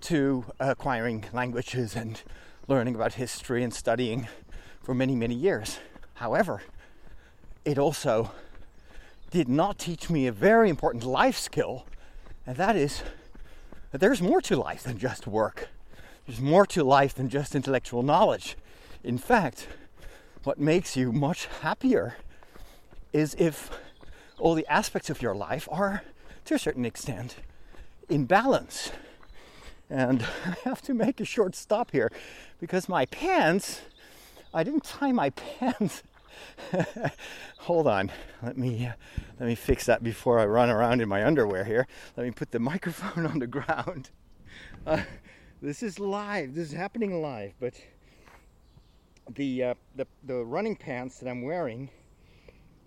[0.00, 2.22] to acquiring languages and
[2.68, 4.28] learning about history and studying
[4.82, 5.78] for many, many years.
[6.14, 6.62] However,
[7.64, 8.30] it also
[9.30, 11.86] did not teach me a very important life skill,
[12.46, 13.02] and that is
[13.90, 15.68] that there's more to life than just work.
[16.26, 18.56] There's more to life than just intellectual knowledge.
[19.04, 19.68] In fact,
[20.44, 22.16] what makes you much happier
[23.12, 23.70] is if
[24.38, 26.02] all the aspects of your life are,
[26.44, 27.36] to a certain extent,
[28.08, 28.92] in balance.
[29.88, 32.10] And I have to make a short stop here
[32.60, 33.82] because my pants,
[34.52, 36.02] I didn't tie my pants.
[37.58, 38.10] Hold on,
[38.42, 38.92] let me uh,
[39.38, 41.86] let me fix that before I run around in my underwear here.
[42.16, 44.10] Let me put the microphone on the ground.
[44.86, 45.02] Uh,
[45.62, 46.54] this is live.
[46.54, 47.74] This is happening live, but
[49.34, 51.90] the, uh, the the running pants that I'm wearing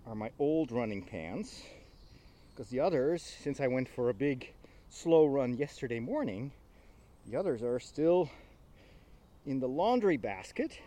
[0.06, 1.62] are my old running pants
[2.50, 4.52] because the others, since I went for a big
[4.90, 6.52] slow run yesterday morning,
[7.26, 8.28] the others are still
[9.46, 10.78] in the laundry basket.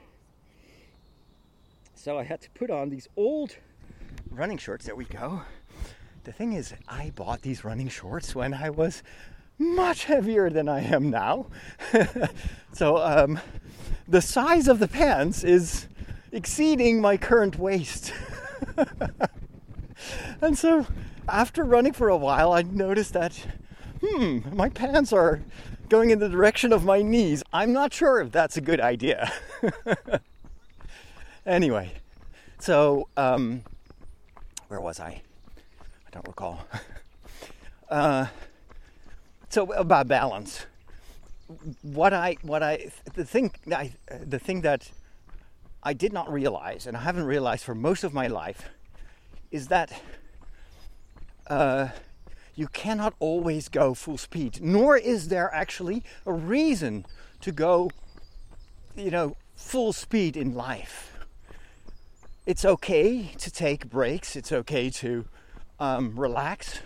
[2.03, 3.55] So I had to put on these old
[4.29, 4.87] running shorts.
[4.87, 5.43] There we go.
[6.25, 9.03] The thing is, I bought these running shorts when I was
[9.57, 11.45] much heavier than I am now.
[12.73, 13.39] so um,
[14.05, 15.87] the size of the pants is
[16.33, 18.13] exceeding my current waist.
[20.41, 20.85] and so
[21.29, 23.47] after running for a while, I noticed that,
[24.03, 25.41] hmm, my pants are
[25.87, 27.43] going in the direction of my knees.
[27.53, 29.31] I'm not sure if that's a good idea.
[31.45, 31.91] anyway,
[32.59, 33.63] so um,
[34.67, 35.21] where was I?
[35.81, 36.65] I don't recall.
[37.89, 38.27] uh,
[39.49, 40.65] so about balance,
[41.81, 44.91] what I what I the thing I, the thing that
[45.83, 48.69] I did not realize, and I haven't realized for most of my life,
[49.51, 50.01] is that
[51.47, 51.89] uh,
[52.55, 57.05] you cannot always go full speed, nor is there actually a reason
[57.41, 57.91] to go,
[58.95, 61.12] you know, full speed in life
[62.45, 64.35] it's okay to take breaks.
[64.35, 65.25] It's okay to
[65.79, 66.79] um, relax.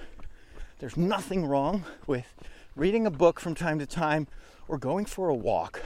[0.79, 2.27] There's nothing wrong with
[2.75, 4.27] reading a book from time to time
[4.67, 5.81] or going for a walk.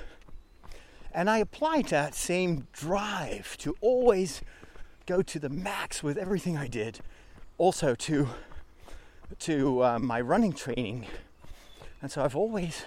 [1.13, 4.41] And I applied that same drive to always
[5.05, 6.99] go to the max with everything I did,
[7.57, 8.29] also to
[9.39, 11.07] to uh, my running training.
[12.01, 12.83] And so I've always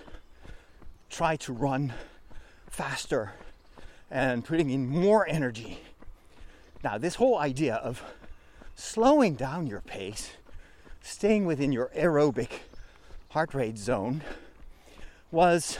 [1.08, 1.94] tried to run
[2.68, 3.32] faster
[4.10, 5.80] and putting in more energy
[6.84, 8.02] now, this whole idea of
[8.74, 10.32] slowing down your pace,
[11.00, 12.50] staying within your aerobic
[13.30, 14.22] heart rate zone,
[15.30, 15.78] was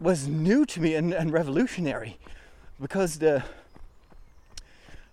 [0.00, 2.16] was new to me and, and revolutionary
[2.80, 3.44] because the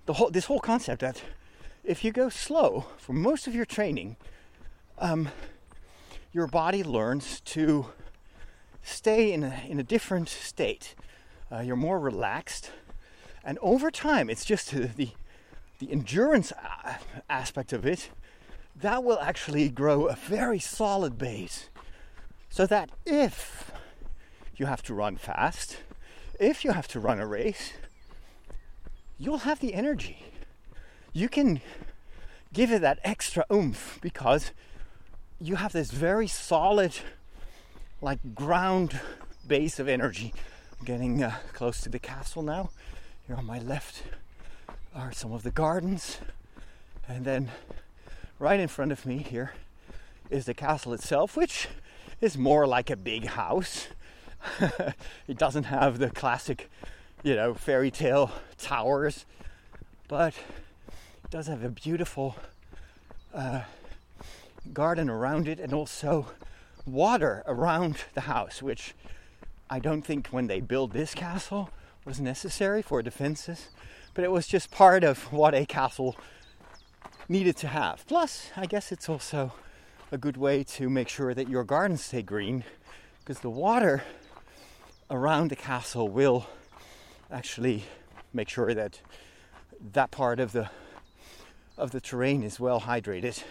[0.06, 1.22] the whole this whole concept that
[1.84, 4.16] if you go slow for most of your training,
[4.98, 5.28] um,
[6.32, 7.88] your body learns to
[8.82, 10.96] stay in a, in a different state.
[11.52, 12.72] Uh, you're more relaxed,
[13.48, 15.10] and over time, it's just the
[15.80, 16.52] the endurance
[17.30, 18.10] aspect of it
[18.76, 21.70] that will actually grow a very solid base,
[22.50, 23.72] so that if
[24.56, 25.78] you have to run fast,
[26.40, 27.74] if you have to run a race,
[29.18, 30.24] you'll have the energy.
[31.14, 31.62] You can
[32.54, 34.52] give it that extra oomph because
[35.40, 36.94] you have this very solid,
[38.02, 39.00] like ground
[39.48, 40.34] base of energy.
[40.84, 42.70] Getting uh, close to the castle now.
[43.28, 44.04] Here on my left
[44.96, 46.20] are some of the gardens,
[47.10, 47.52] and then
[48.40, 49.52] right in front of me here
[50.30, 51.68] is the castle itself, which
[52.22, 53.88] is more like a big house.
[55.28, 56.70] it doesn't have the classic,
[57.22, 59.26] you know, fairy tale towers,
[60.08, 60.34] but
[61.26, 62.38] it does have a beautiful
[63.34, 63.63] uh,
[64.72, 66.28] garden around it and also
[66.86, 68.96] water around the house, which
[69.70, 71.72] I don't think when they build this castle
[72.08, 73.67] was necessary for defenses,
[74.13, 76.15] but it was just part of what a castle
[77.28, 78.06] needed to have.
[78.08, 79.52] Plus, I guess it's also
[80.10, 82.63] a good way to make sure that your gardens stay green
[83.20, 84.04] because the water
[85.10, 86.48] around the castle will
[87.30, 87.84] actually
[88.32, 89.02] make sure that
[89.91, 90.70] that part of the
[91.78, 93.43] of the terrain is well hydrated,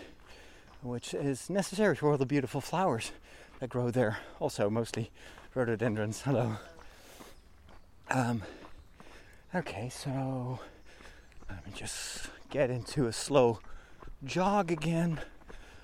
[0.83, 3.13] which is necessary for all the beautiful flowers
[3.61, 4.19] that grow there.
[4.41, 5.11] Also, mostly
[5.55, 6.23] rhododendrons.
[6.23, 6.57] Hello.
[8.09, 8.43] Um,
[9.53, 10.61] okay, so
[11.51, 13.59] let me just get into a slow
[14.25, 15.21] jog again.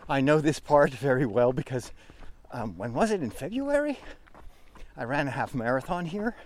[0.09, 1.91] I know this part very well because
[2.53, 3.99] um, when was it in February?
[4.97, 6.37] I ran a half marathon here.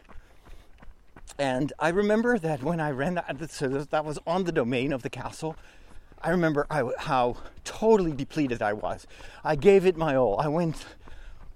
[1.39, 5.03] And I remember that when I ran that, so that was on the domain of
[5.03, 5.57] the castle.
[6.23, 9.07] I remember I, how totally depleted I was.
[9.45, 10.41] I gave it my all.
[10.41, 10.87] I went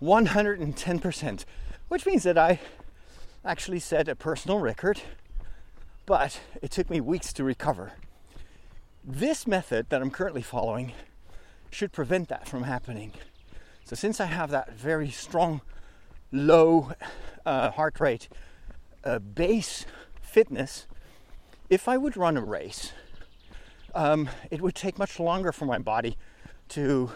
[0.02, 1.44] 110%,
[1.88, 2.60] which means that I
[3.44, 5.00] actually set a personal record,
[6.06, 7.92] but it took me weeks to recover.
[9.02, 10.92] This method that I'm currently following
[11.70, 13.12] should prevent that from happening.
[13.84, 15.62] So, since I have that very strong
[16.30, 16.92] low
[17.46, 18.28] uh, heart rate
[19.04, 19.86] uh, base
[20.20, 20.86] fitness,
[21.70, 22.92] if I would run a race,
[23.94, 26.16] um, it would take much longer for my body
[26.70, 27.10] to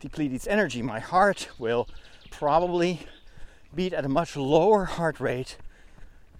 [0.00, 0.82] deplete its energy.
[0.82, 1.88] My heart will
[2.30, 3.06] probably
[3.74, 5.56] beat at a much lower heart rate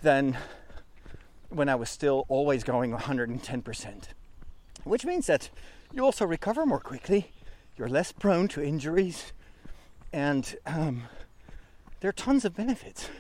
[0.03, 0.37] than
[1.49, 4.05] when I was still always going 110%.
[4.85, 5.51] Which means that
[5.93, 7.31] you also recover more quickly,
[7.77, 9.33] you're less prone to injuries,
[10.13, 11.05] and um,
[12.01, 13.09] there are tons of benefits.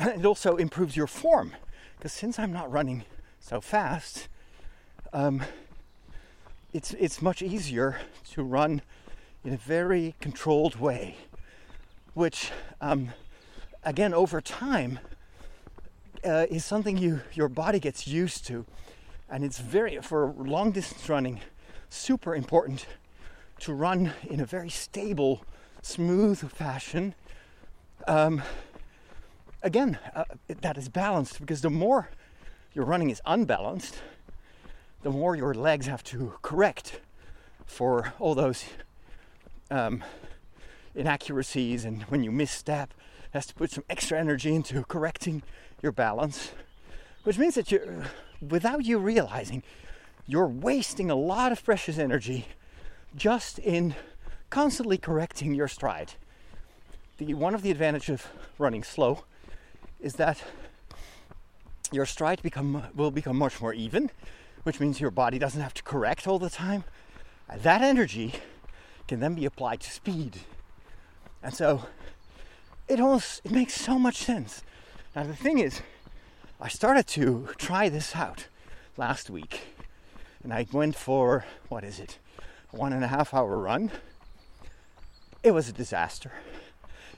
[0.00, 1.56] It also improves your form
[1.96, 3.04] because since I'm not running
[3.40, 4.28] so fast,
[5.12, 5.42] um,
[6.72, 7.98] it's it's much easier
[8.30, 8.82] to run
[9.44, 11.16] in a very controlled way,
[12.14, 13.10] which um,
[13.88, 14.98] again over time
[16.22, 18.66] uh, is something you your body gets used to,
[19.30, 21.40] and it's very for long distance running
[21.88, 22.84] super important
[23.60, 25.42] to run in a very stable,
[25.80, 27.14] smooth fashion.
[28.06, 28.42] Um,
[29.62, 30.24] again, uh,
[30.60, 32.10] that is balanced because the more
[32.74, 34.02] your running is unbalanced,
[35.02, 37.00] the more your legs have to correct
[37.64, 38.66] for all those
[39.70, 40.04] um,
[40.94, 42.92] inaccuracies, and when you misstep,
[43.32, 45.42] has to put some extra energy into correcting
[45.82, 46.52] your balance,
[47.24, 48.04] which means that you,
[48.40, 49.62] without you realizing,
[50.26, 52.48] you're wasting a lot of precious energy
[53.16, 53.94] just in
[54.50, 56.14] constantly correcting your stride
[57.18, 58.26] the one of the advantages of
[58.58, 59.24] running slow
[60.00, 60.42] is that
[61.90, 64.10] your stride become will become much more even,
[64.62, 66.84] which means your body doesn't have to correct all the time.
[67.54, 68.34] That energy
[69.08, 70.40] can then be applied to speed.
[71.42, 71.86] And so
[72.88, 74.62] it almost it makes so much sense.
[75.14, 75.82] Now the thing is,
[76.60, 78.46] I started to try this out
[78.96, 79.60] last week.
[80.42, 82.18] And I went for what is it?
[82.70, 83.90] One and a half hour run.
[85.42, 86.32] It was a disaster.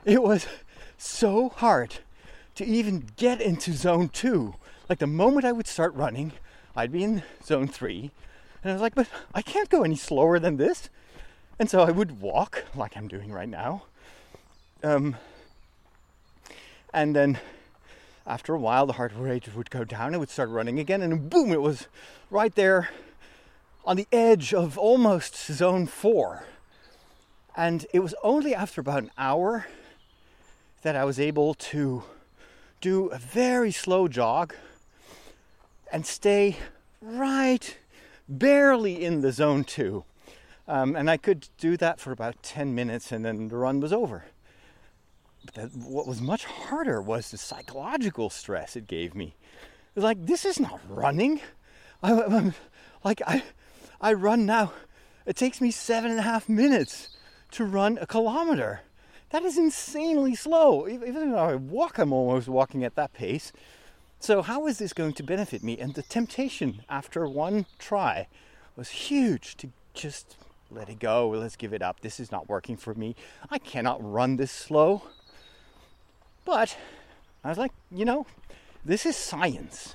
[0.04, 0.46] It was
[0.96, 1.96] so hard
[2.54, 4.54] to even get into zone two.
[4.88, 6.32] Like the moment I would start running,
[6.74, 8.10] I'd be in zone three.
[8.62, 10.90] And I was like, but I can't go any slower than this.
[11.58, 13.84] And so I would walk like I'm doing right now.
[14.82, 15.16] Um,
[16.92, 17.38] and then
[18.26, 20.14] after a while, the heart rate would go down.
[20.14, 21.02] It would start running again.
[21.02, 21.88] And boom, it was
[22.30, 22.90] right there
[23.84, 26.44] on the edge of almost zone four.
[27.56, 29.66] And it was only after about an hour
[30.82, 32.04] that I was able to
[32.80, 34.54] do a very slow jog
[35.92, 36.56] and stay
[37.02, 37.76] right
[38.28, 40.04] barely in the zone two.
[40.68, 43.92] Um, and I could do that for about 10 minutes and then the run was
[43.92, 44.24] over.
[45.54, 49.34] That, what was much harder was the psychological stress it gave me.
[49.94, 51.40] It like, this is not running.
[52.02, 52.54] I, I'm,
[53.04, 53.42] like, I,
[54.00, 54.72] I run now.
[55.26, 57.16] It takes me seven and a half minutes
[57.52, 58.82] to run a kilometer.
[59.30, 60.88] That is insanely slow.
[60.88, 63.52] Even though I walk, I'm almost walking at that pace.
[64.18, 65.78] So, how is this going to benefit me?
[65.78, 68.28] And the temptation after one try
[68.76, 70.36] was huge to just
[70.70, 71.28] let it go.
[71.30, 72.00] Let's give it up.
[72.00, 73.16] This is not working for me.
[73.50, 75.02] I cannot run this slow.
[76.50, 76.76] But
[77.44, 78.26] I was like, you know,
[78.84, 79.94] this is science.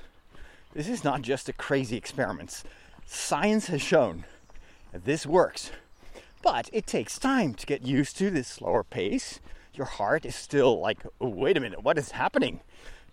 [0.72, 2.62] This is not just a crazy experiment.
[3.04, 4.24] Science has shown
[4.90, 5.70] that this works.
[6.40, 9.38] But it takes time to get used to this slower pace.
[9.74, 12.60] Your heart is still like, oh, wait a minute, what is happening?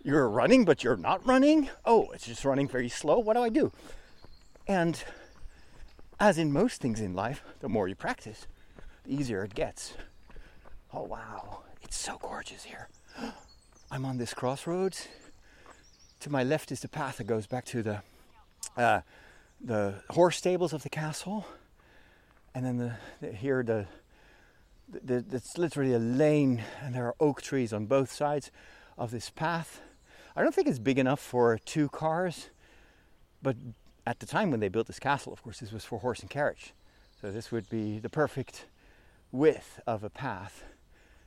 [0.02, 1.68] you're running, but you're not running.
[1.84, 3.18] Oh, it's just running very slow.
[3.18, 3.72] What do I do?
[4.66, 5.04] And
[6.18, 8.46] as in most things in life, the more you practice,
[9.04, 9.92] the easier it gets.
[10.94, 11.60] Oh, wow.
[11.82, 12.88] It's so gorgeous here.
[13.90, 15.08] I'm on this crossroads.
[16.20, 18.02] To my left is the path that goes back to the
[18.76, 19.00] uh,
[19.60, 21.46] the horse stables of the castle,
[22.54, 23.86] and then the, the here the,
[24.88, 28.50] the, it's literally a lane, and there are oak trees on both sides
[28.98, 29.80] of this path.
[30.36, 32.50] I don't think it's big enough for two cars,
[33.42, 33.56] but
[34.06, 36.28] at the time when they built this castle, of course, this was for horse and
[36.28, 36.74] carriage.
[37.20, 38.66] So this would be the perfect
[39.32, 40.64] width of a path.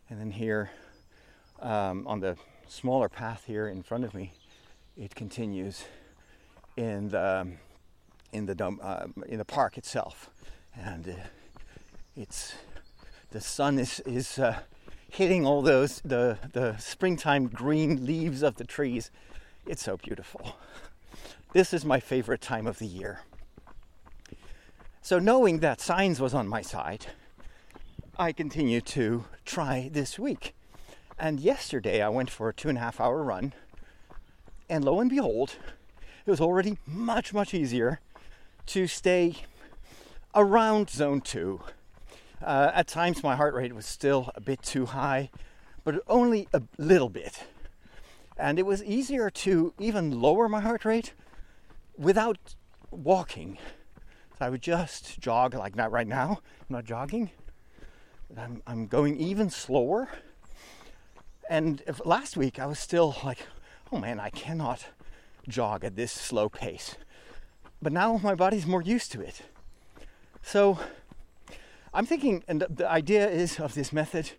[0.09, 0.69] And then here,
[1.61, 2.37] um, on the
[2.67, 4.33] smaller path here in front of me,
[4.95, 5.85] it continues
[6.75, 7.47] in the
[8.31, 10.29] in the uh, in the park itself,
[10.75, 11.13] and uh,
[12.15, 12.53] it's
[13.31, 14.59] the sun is is uh,
[15.09, 19.11] hitting all those the the springtime green leaves of the trees.
[19.65, 20.55] It's so beautiful.
[21.53, 23.21] This is my favorite time of the year.
[25.01, 27.07] So knowing that science was on my side,
[28.19, 30.53] I continue to try this week.
[31.19, 33.53] And yesterday I went for a two and a half hour run,
[34.69, 35.55] and lo and behold,
[36.25, 37.99] it was already much, much easier
[38.67, 39.35] to stay
[40.35, 41.61] around zone two
[42.41, 45.29] uh, at times, my heart rate was still a bit too high,
[45.83, 47.45] but only a little bit.
[48.37, 51.13] And it was easier to even lower my heart rate
[51.97, 52.55] without
[52.91, 53.57] walking.
[54.37, 56.41] So I would just jog like that right now.
[56.61, 57.31] I'm not jogging.
[58.37, 60.09] I'm, I'm going even slower.
[61.49, 63.39] And if, last week I was still like,
[63.91, 64.87] oh man, I cannot
[65.47, 66.95] jog at this slow pace.
[67.81, 69.43] But now my body's more used to it.
[70.41, 70.79] So
[71.93, 74.31] I'm thinking, and the idea is of this method,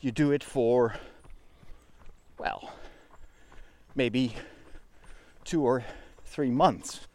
[0.00, 0.96] you do it for,
[2.38, 2.72] well,
[3.94, 4.34] maybe
[5.44, 5.84] two or
[6.24, 7.06] three months.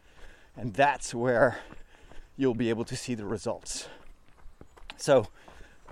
[0.56, 1.58] And that's where
[2.36, 3.88] you'll be able to see the results.
[4.96, 5.28] So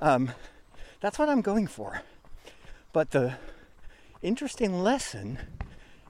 [0.01, 0.33] um,
[1.01, 2.03] that's what I'm going for.
[2.93, 3.35] But the
[4.21, 5.39] interesting lesson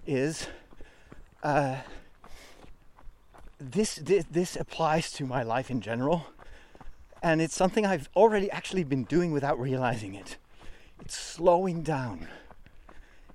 [0.06, 0.48] is
[1.42, 1.76] uh,
[3.58, 6.26] this, this, this applies to my life in general
[7.22, 10.38] and it's something I've already actually been doing without realizing it.
[11.00, 12.28] It's slowing down.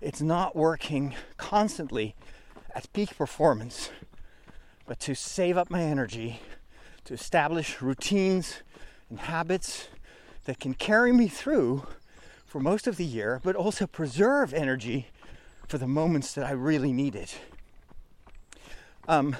[0.02, 2.16] It's not working constantly
[2.74, 3.92] at peak performance,
[4.88, 6.40] but to save up my energy,
[7.06, 8.64] to establish routines
[9.10, 9.88] and habits
[10.46, 11.86] that can carry me through
[12.46, 15.08] for most of the year, but also preserve energy
[15.68, 17.38] for the moments that I really need it.
[19.08, 19.36] Um,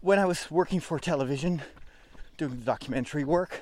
[0.00, 1.62] when I was working for television,
[2.36, 3.60] doing the documentary work.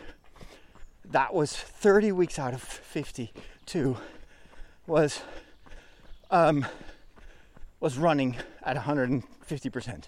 [1.05, 3.97] That was 30 weeks out of 52
[4.87, 5.21] was
[6.31, 6.65] um,
[7.81, 10.05] was running at 150%.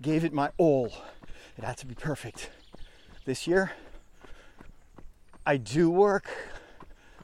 [0.00, 0.92] Gave it my all.
[1.56, 2.50] It had to be perfect.
[3.24, 3.72] This year,
[5.46, 6.28] I do work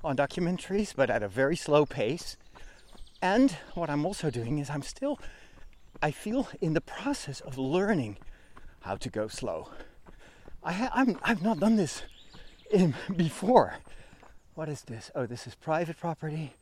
[0.05, 2.37] on documentaries, but at a very slow pace.
[3.23, 5.19] And what I'm also doing is I'm still,
[6.03, 8.19] I feel in the process of learning
[8.81, 9.71] how to go slow.
[10.63, 12.03] I ha- I'm, I've not done this
[12.71, 13.77] in, before.
[14.55, 15.11] What is this?
[15.15, 16.53] Oh, this is private property.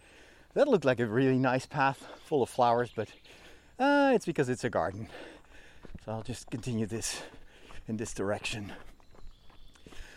[0.55, 3.09] That looked like a really nice path full of flowers, but
[3.79, 5.09] uh, it's because it's a garden.
[6.05, 7.23] So I'll just continue this
[7.89, 8.73] in this direction.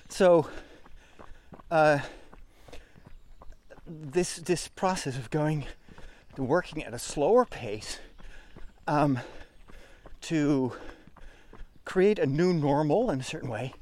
[0.10, 0.48] So,
[1.72, 2.00] uh,
[3.88, 5.66] this this process of going
[6.38, 8.00] working at a slower pace
[8.88, 9.20] um,
[10.22, 10.74] to
[11.86, 13.74] create a new normal in a certain way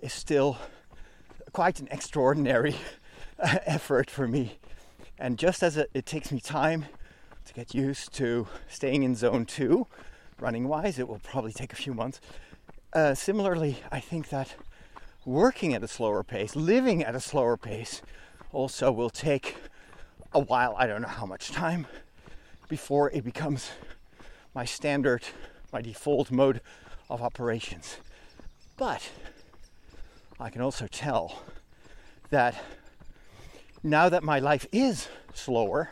[0.00, 0.58] is still
[1.52, 2.76] quite an extraordinary
[3.38, 4.58] effort for me.
[5.18, 6.86] And just as it, it takes me time
[7.46, 9.86] to get used to staying in zone two,
[10.40, 12.20] running wise, it will probably take a few months.
[12.92, 14.56] Uh, similarly, I think that
[15.24, 18.02] working at a slower pace, living at a slower pace,
[18.54, 19.56] also will take
[20.32, 20.74] a while.
[20.78, 21.86] I don't know how much time
[22.68, 23.70] before it becomes
[24.54, 25.24] my standard,
[25.72, 26.60] my default mode
[27.10, 27.98] of operations.
[28.76, 29.10] But
[30.40, 31.42] I can also tell
[32.30, 32.54] that
[33.82, 35.90] now that my life is slower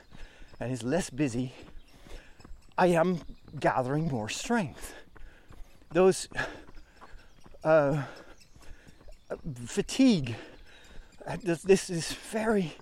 [0.58, 1.52] and is less busy,
[2.78, 3.18] I am
[3.58, 4.94] gathering more strength.
[5.90, 6.28] Those
[7.64, 8.04] uh,
[9.66, 10.36] fatigue,
[11.36, 12.76] this is very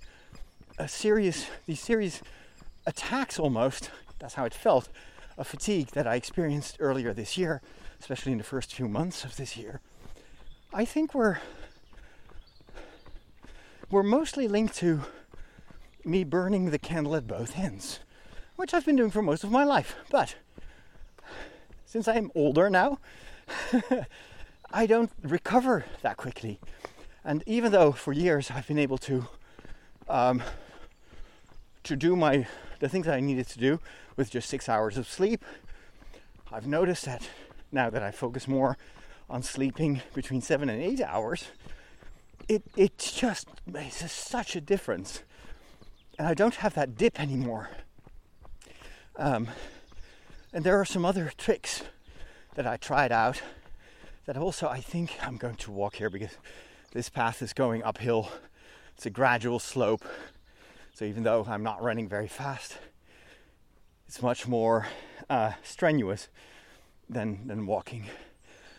[0.79, 2.23] uh, serious, these serious
[2.87, 4.89] attacks almost, that's how it felt,
[5.37, 7.61] of fatigue that I experienced earlier this year,
[8.01, 9.81] especially in the first few months of this year.
[10.73, 11.39] I think we're
[13.91, 15.01] we're mostly linked to
[16.05, 17.99] me burning the candle at both ends,
[18.55, 19.97] which I've been doing for most of my life.
[20.11, 20.37] But
[21.85, 23.01] since I'm older now,
[24.73, 26.61] I don't recover that quickly.
[27.25, 29.27] And even though for years I've been able to
[30.09, 30.43] um,
[31.83, 32.47] to do my
[32.79, 33.79] the things I needed to do
[34.17, 35.45] with just six hours of sleep,
[36.51, 37.29] I've noticed that
[37.71, 38.77] now that I focus more
[39.29, 41.49] on sleeping between seven and eight hours,
[42.49, 45.23] it it just makes such a difference,
[46.19, 47.71] and I don't have that dip anymore.
[49.17, 49.49] Um,
[50.53, 51.83] and there are some other tricks
[52.55, 53.43] that I tried out
[54.25, 56.37] that also I think I'm going to walk here because
[56.93, 58.31] this path is going uphill.
[58.97, 60.05] It's a gradual slope.
[60.93, 62.79] So even though I'm not running very fast,
[64.09, 64.89] it's much more
[65.29, 66.29] uh, strenuous
[67.09, 68.07] than, than walking.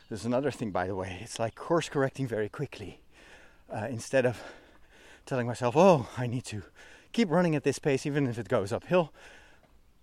[0.10, 3.00] There's another thing, by the way, it's like course correcting very quickly.
[3.74, 4.42] Uh, instead of
[5.26, 6.64] telling myself, oh, I need to
[7.14, 9.14] keep running at this pace even if it goes uphill,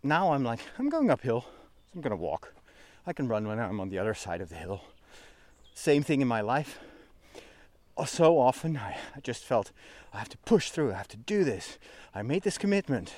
[0.02, 2.54] now I'm like, I'm going uphill, so I'm to walk.
[3.06, 4.82] I can run when I'm on the other side of the hill.
[5.74, 6.78] Same thing in my life.
[7.98, 9.72] Uh, so often I, I just felt
[10.14, 11.78] I have to push through, I have to do this.
[12.14, 13.14] I made this commitment.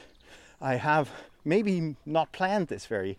[0.60, 1.10] I have
[1.44, 3.18] maybe not planned this very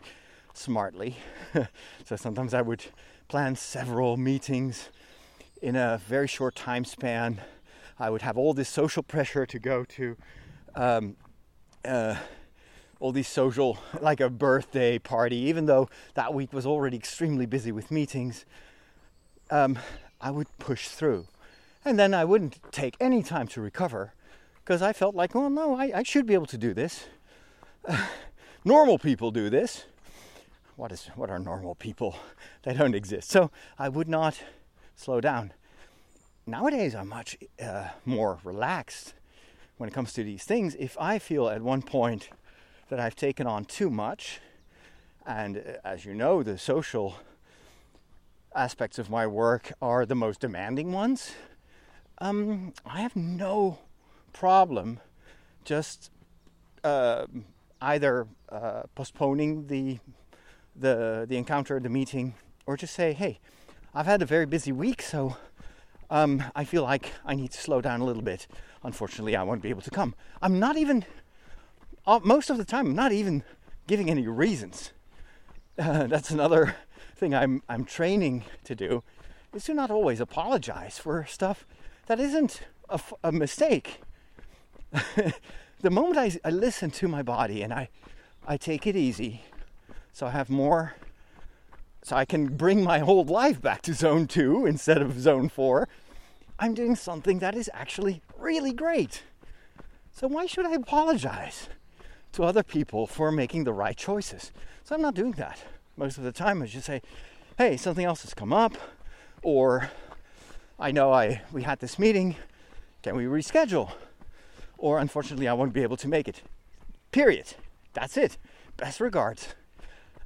[0.53, 1.17] smartly.
[2.05, 2.85] so sometimes I would
[3.27, 4.89] plan several meetings
[5.61, 7.39] in a very short time span.
[7.99, 10.17] I would have all this social pressure to go to
[10.73, 11.15] um,
[11.85, 12.15] uh,
[12.99, 17.71] all these social, like a birthday party, even though that week was already extremely busy
[17.71, 18.45] with meetings.
[19.51, 19.77] Um,
[20.19, 21.27] I would push through.
[21.83, 24.13] And then I wouldn't take any time to recover
[24.63, 27.05] because I felt like, well, no, I, I should be able to do this.
[27.87, 28.05] Uh,
[28.65, 29.85] normal people do this
[30.81, 32.15] what is what are normal people?
[32.63, 33.29] They don't exist.
[33.29, 34.41] So I would not
[34.95, 35.53] slow down.
[36.45, 39.13] Nowadays, I'm much uh, more relaxed
[39.77, 40.75] when it comes to these things.
[40.75, 42.29] If I feel at one point
[42.89, 44.41] that I've taken on too much,
[45.25, 47.15] and uh, as you know, the social
[48.55, 51.31] aspects of my work are the most demanding ones,
[52.21, 53.79] um, I have no
[54.31, 54.99] problem
[55.65, 56.11] just
[56.83, 57.25] uh,
[57.81, 59.99] either uh, postponing the
[60.75, 63.39] the the encounter, the meeting, or just say, "Hey,
[63.93, 65.35] I've had a very busy week, so
[66.09, 68.47] um, I feel like I need to slow down a little bit.
[68.83, 70.13] Unfortunately, I won't be able to come."
[70.43, 71.05] I'm not even
[72.05, 72.85] uh, most of the time.
[72.85, 73.43] I'm not even
[73.87, 74.91] giving any reasons.
[75.75, 76.75] That's another
[77.15, 79.03] thing I'm I'm training to do
[79.55, 81.65] is to not always apologize for stuff
[82.11, 82.59] that isn't
[82.89, 84.01] a, a mistake.
[85.79, 87.87] the moment I, I listen to my body and I
[88.45, 89.45] I take it easy
[90.11, 90.95] so I have more,
[92.03, 95.87] so I can bring my whole life back to zone two instead of zone four.
[96.59, 99.23] I'm doing something that is actually really great.
[100.11, 101.69] So why should I apologize
[102.33, 104.51] to other people for making the right choices?
[104.83, 105.63] So I'm not doing that.
[105.95, 107.01] Most of the time I just say,
[107.57, 108.73] hey, something else has come up,
[109.43, 109.89] or
[110.81, 112.35] I know I we had this meeting,
[113.03, 113.91] can we reschedule?
[114.79, 116.41] Or unfortunately I won't be able to make it.
[117.11, 117.53] Period.
[117.93, 118.39] That's it.
[118.77, 119.49] Best regards.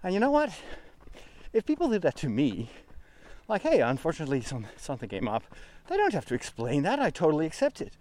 [0.02, 0.52] And you know what?
[1.52, 2.70] If people did that to me,
[3.50, 5.44] like, hey, unfortunately some, something came up,
[5.90, 7.00] they don't have to explain that.
[7.00, 7.92] I totally accept it.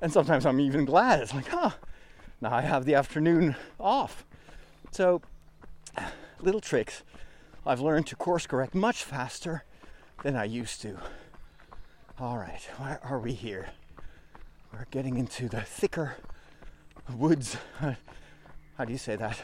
[0.00, 1.20] And sometimes I'm even glad.
[1.20, 1.70] It's like, huh,
[2.40, 4.24] now I have the afternoon off.
[4.90, 5.22] So,
[6.40, 7.04] little tricks.
[7.64, 9.62] I've learned to course correct much faster
[10.24, 10.98] than I used to.
[12.18, 13.70] All right, where are we here?
[14.72, 16.16] We're getting into the thicker
[17.12, 17.56] woods.
[17.80, 19.38] How do you say that?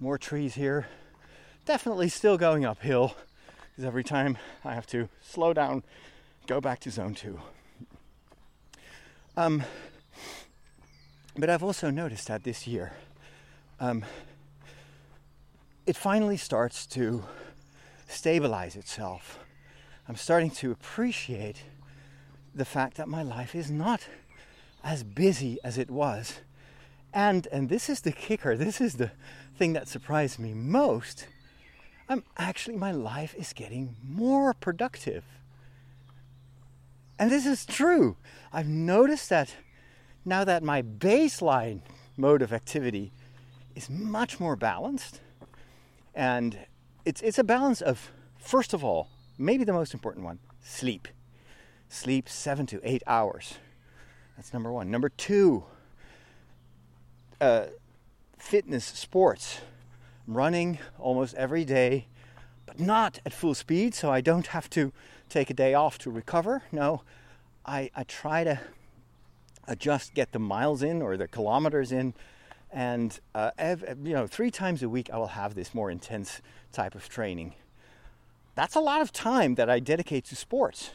[0.00, 0.86] More trees here
[1.64, 3.14] definitely still going uphill
[3.70, 5.82] because every time I have to slow down,
[6.46, 7.40] go back to zone two.
[9.36, 9.64] Um,
[11.36, 12.92] But I've also noticed that this year,
[13.80, 14.04] um,
[15.84, 17.24] it finally starts to
[18.06, 19.40] stabilize itself.
[20.08, 21.64] I'm starting to appreciate
[22.54, 24.08] the fact that my life is not
[24.82, 26.40] as busy as it was.
[27.12, 28.56] And and this is the kicker.
[28.56, 29.12] This is the
[29.56, 31.26] thing that surprised me most.
[32.08, 35.24] I'm actually my life is getting more productive.
[37.18, 38.16] And this is true.
[38.52, 39.54] I've noticed that
[40.24, 41.82] now that my baseline
[42.16, 43.12] mode of activity
[43.74, 45.20] is much more balanced
[46.14, 46.58] and
[47.04, 51.08] it's it's a balance of first of all, maybe the most important one, sleep.
[51.94, 53.54] Sleep 7 to 8 hours.
[54.36, 54.90] That's number 1.
[54.90, 55.62] Number 2,
[57.40, 57.66] uh,
[58.36, 59.60] fitness, sports.
[60.26, 62.08] I'm running almost every day,
[62.66, 64.92] but not at full speed, so I don't have to
[65.28, 66.64] take a day off to recover.
[66.72, 67.02] No,
[67.64, 68.58] I, I try to
[69.68, 72.12] adjust, get the miles in or the kilometers in,
[72.72, 73.52] and uh,
[74.02, 76.42] you know, three times a week I will have this more intense
[76.72, 77.54] type of training.
[78.56, 80.90] That's a lot of time that I dedicate to sports.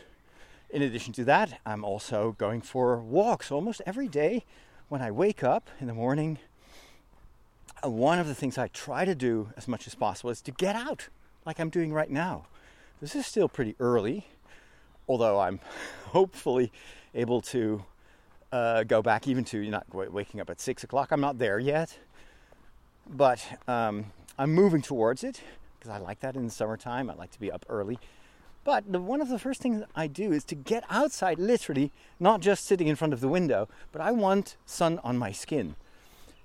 [0.72, 4.46] In addition to that, I'm also going for walks almost every day
[4.88, 6.38] when I wake up in the morning.
[7.84, 10.52] Uh, one of the things I try to do as much as possible is to
[10.52, 11.10] get out,
[11.44, 12.46] like I'm doing right now.
[13.02, 14.28] This is still pretty early,
[15.08, 15.60] although I'm
[16.10, 16.72] hopefully
[17.16, 17.84] able to
[18.52, 21.12] uh, go back even to not waking up at six o'clock.
[21.12, 21.98] I'm not there yet,
[23.10, 24.06] but um,
[24.38, 25.42] I'm moving towards it
[25.80, 27.10] because I like that in the summertime.
[27.10, 27.98] I like to be up early.
[28.70, 32.40] But the, one of the first things I do is to get outside, literally, not
[32.40, 35.74] just sitting in front of the window, but I want sun on my skin.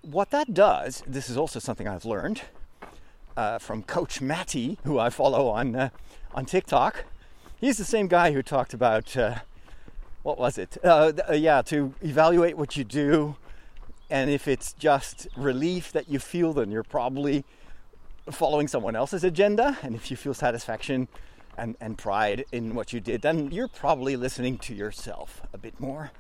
[0.01, 2.41] What that does, this is also something I've learned
[3.37, 5.91] uh, from Coach Matty, who I follow on uh,
[6.35, 7.05] on TikTok.
[7.61, 9.41] He's the same guy who talked about uh,
[10.23, 10.79] what was it?
[10.83, 13.37] Uh, uh, yeah, to evaluate what you do,
[14.09, 17.45] and if it's just relief that you feel, then you're probably
[18.31, 19.77] following someone else's agenda.
[19.83, 21.07] And if you feel satisfaction
[21.57, 25.79] and, and pride in what you did, then you're probably listening to yourself a bit
[25.81, 26.11] more.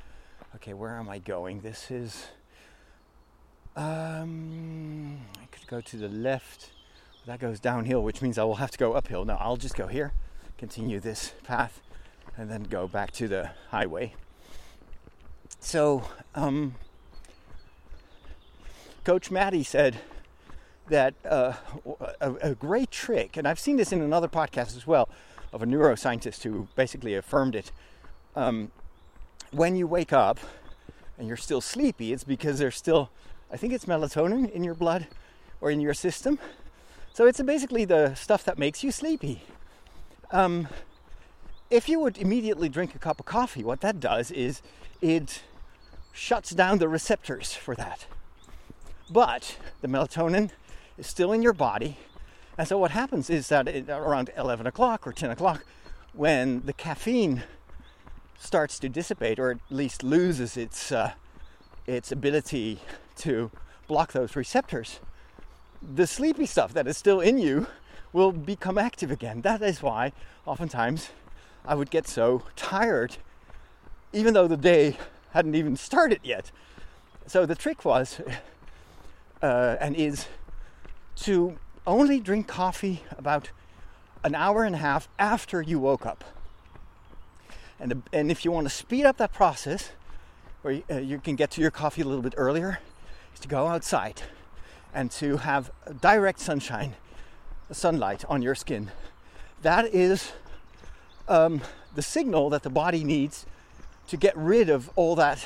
[0.57, 1.61] Okay, where am I going?
[1.61, 2.26] This is.
[3.76, 6.70] Um, I could go to the left.
[7.26, 9.24] That goes downhill, which means I will have to go uphill.
[9.24, 10.12] Now I'll just go here,
[10.59, 11.80] continue this path
[12.37, 14.14] and then go back to the highway.
[15.61, 16.05] So,
[16.35, 16.74] um,
[19.05, 19.99] Coach Matty said
[20.89, 21.55] that uh,
[22.20, 25.09] a, a, great trick, and I've seen this in another podcast as well,
[25.53, 27.72] of a neuroscientist who basically affirmed it.
[28.37, 28.70] Um,
[29.51, 30.39] when you wake up
[31.18, 33.11] and you're still sleepy, it's because there's still,
[33.51, 35.07] I think it's melatonin in your blood
[35.61, 36.39] or in your system.
[37.12, 39.43] So it's basically the stuff that makes you sleepy.
[40.32, 40.68] Um,
[41.70, 44.61] if you would immediately drink a cup of coffee, what that does is
[45.01, 45.43] it
[46.12, 48.07] shuts down the receptors for that.
[49.11, 50.51] But the melatonin
[50.99, 51.97] is still in your body.
[52.57, 55.65] And so what happens is that around 11 o'clock or 10 o'clock,
[56.13, 57.43] when the caffeine
[58.39, 61.13] starts to dissipate or at least loses its, uh,
[61.87, 62.81] its ability
[63.17, 63.51] to
[63.89, 65.01] block those receptors,
[65.83, 67.67] the sleepy stuff that is still in you
[68.13, 69.41] will become active again.
[69.43, 70.13] That is why
[70.47, 71.11] oftentimes
[71.67, 73.17] I would get so tired,
[74.13, 74.97] even though the day
[75.33, 76.53] hadn't even started yet.
[77.27, 78.21] So the trick was,
[79.43, 80.27] uh, and is,
[81.17, 83.51] to only drink coffee about
[84.23, 86.25] an hour and a half after you woke up.
[87.79, 89.91] And, and if you want to speed up that process,
[90.62, 92.79] where you, uh, you can get to your coffee a little bit earlier,
[93.35, 94.23] is to go outside
[94.95, 96.95] and to have direct sunshine,
[97.71, 98.91] sunlight on your skin.
[99.62, 100.33] That is
[101.29, 101.61] um,
[101.95, 103.45] the signal that the body needs
[104.09, 105.45] to get rid of all that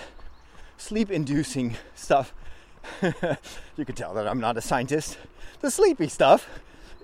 [0.77, 2.33] sleep inducing stuff.
[3.03, 5.19] you can tell that I'm not a scientist.
[5.61, 6.49] The sleepy stuff,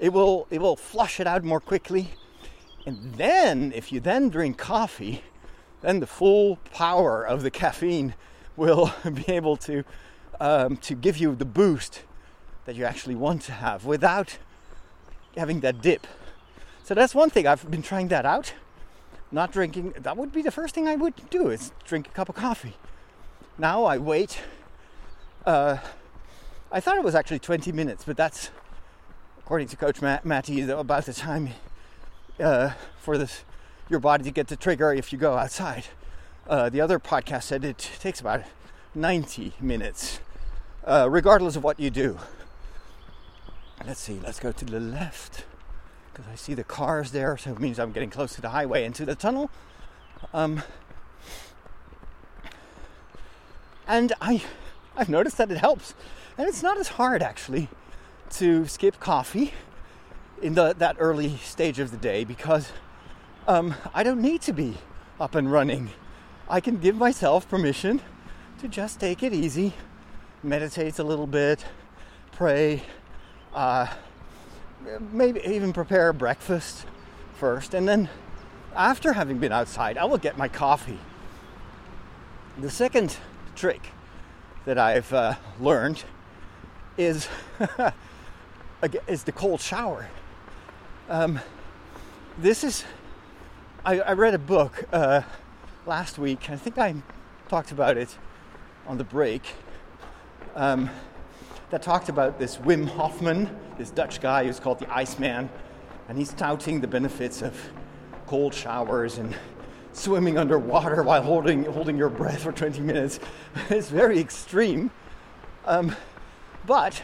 [0.01, 2.11] it will it will flush it out more quickly.
[2.87, 5.23] And then if you then drink coffee,
[5.81, 8.15] then the full power of the caffeine
[8.57, 9.85] will be able to
[10.41, 12.03] um, to give you the boost
[12.65, 14.39] that you actually want to have without
[15.37, 16.07] having that dip.
[16.83, 18.55] So that's one thing I've been trying that out
[19.35, 22.29] not drinking, that would be the first thing I would do is drink a cup
[22.29, 22.77] of coffee.
[23.59, 24.39] Now I wait.
[25.45, 25.79] Uh,
[26.75, 28.51] I thought it was actually 20 minutes, but that's,
[29.39, 31.51] according to Coach Matt, Matty, about the time
[32.41, 33.45] uh, for this
[33.89, 35.85] your body to get the trigger if you go outside.
[36.49, 38.43] Uh, the other podcast said it takes about
[38.93, 40.19] 90 minutes,
[40.83, 42.19] uh, regardless of what you do.
[43.87, 45.45] Let's see, let's go to the left
[46.13, 48.83] because I see the cars there, so it means I'm getting close to the highway
[48.85, 49.49] into the tunnel.
[50.33, 50.65] Um,
[53.87, 54.43] and I,
[54.97, 55.95] I've noticed that it helps.
[56.37, 57.69] And it's not as hard actually
[58.31, 59.53] to skip coffee
[60.43, 62.73] in the, that early stage of the day because
[63.47, 64.77] um, I don't need to be
[65.21, 65.91] up and running.
[66.49, 68.01] I can give myself permission
[68.59, 69.75] to just take it easy,
[70.43, 71.65] meditate a little bit,
[72.33, 72.83] pray,
[73.55, 73.87] uh,
[75.13, 76.85] maybe even prepare breakfast
[77.37, 78.09] first, and then
[78.75, 80.99] after having been outside, I will get my coffee.
[82.59, 83.17] The second
[83.55, 83.93] trick
[84.65, 86.03] that I've uh, learned
[86.97, 87.29] is
[89.07, 90.09] is the cold shower.
[91.09, 91.41] Um,
[92.39, 92.85] this is
[93.85, 95.23] I, I, read a book uh,
[95.87, 96.51] last week.
[96.51, 96.95] I think I
[97.49, 98.17] talked about it
[98.87, 99.43] on the break.
[100.55, 100.89] Um,
[101.71, 105.51] that talked about this Wim Hofman, this Dutch guy who's called the Iceman,
[106.09, 107.59] and he's touting the benefits of
[108.27, 109.35] cold showers and
[109.93, 113.21] swimming underwater while holding holding your breath for 20 minutes.
[113.71, 114.91] it's very extreme,
[115.67, 115.95] um,
[116.67, 117.03] but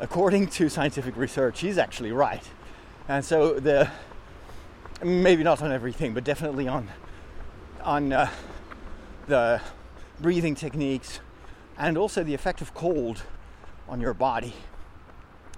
[0.00, 2.42] according to scientific research, he's actually right.
[3.08, 3.90] And so the
[5.02, 6.88] maybe not on everything, but definitely on
[7.82, 8.30] on uh,
[9.26, 9.60] the
[10.20, 11.20] breathing techniques
[11.76, 13.22] and also the effect of cold
[13.88, 14.54] on your body.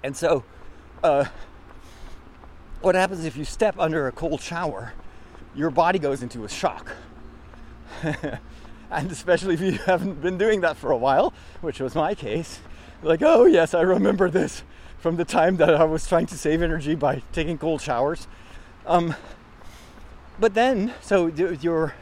[0.02, 0.44] And so,
[1.02, 1.26] uh,
[2.80, 4.92] what happens if you step under a cold shower?
[5.54, 6.92] Your body goes into a shock.
[8.02, 12.60] and especially if you haven't been doing that for a while, which was my case,
[13.02, 14.62] like, oh, yes, I remember this
[14.98, 18.26] from the time that I was trying to save energy by taking cold showers.
[18.86, 19.14] Um,
[20.38, 21.94] but then, so your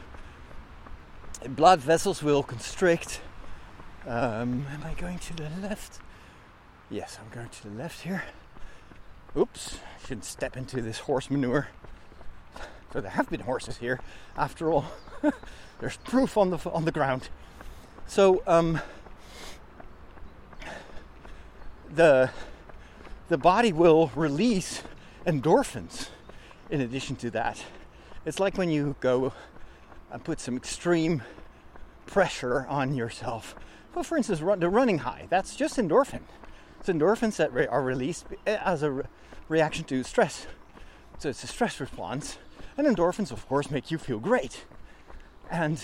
[1.49, 3.21] blood vessels will constrict.
[4.07, 6.01] Um, am I going to the left?
[6.91, 8.25] Yes, I'm going to the left here.
[9.37, 11.69] Oops, I shouldn't step into this horse manure.
[12.93, 13.99] So there have been horses here,
[14.37, 14.87] after all.
[15.81, 17.29] There's proof on the on the ground.
[18.07, 18.81] So um,
[21.95, 22.31] the
[23.29, 24.83] the body will release
[25.27, 26.09] endorphins.
[26.71, 27.63] In addition to that,
[28.25, 29.33] it's like when you go
[30.11, 31.23] and put some extreme
[32.07, 33.55] pressure on yourself.
[33.95, 35.27] Well, for instance, run, the running high.
[35.31, 36.21] That's just endorphin.
[36.81, 39.05] It's endorphins that re- are released eh, as a re-
[39.49, 40.47] reaction to stress.
[41.19, 42.39] So it's a stress response.
[42.77, 44.65] And endorphins, of course, make you feel great.
[45.51, 45.83] And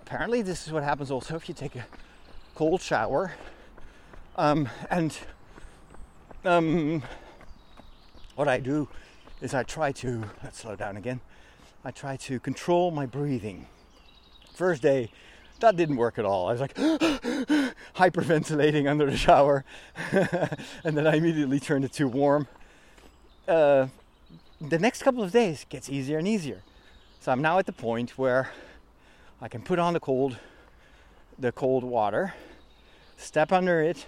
[0.00, 1.86] apparently, this is what happens also if you take a
[2.54, 3.32] cold shower.
[4.38, 5.16] Um, and
[6.44, 7.02] um,
[8.34, 8.86] what I do
[9.40, 11.20] is I try to, let's slow down again,
[11.82, 13.66] I try to control my breathing.
[14.54, 15.10] First day,
[15.60, 16.48] that didn't work at all.
[16.48, 16.74] I was like,
[17.96, 19.64] hyperventilating under the shower,
[20.12, 22.46] and then I immediately turned it too warm.
[23.48, 23.86] Uh,
[24.60, 26.60] the next couple of days gets easier and easier.
[27.20, 28.50] So I'm now at the point where
[29.40, 30.36] I can put on the cold,
[31.38, 32.34] the cold water,
[33.16, 34.04] step under it,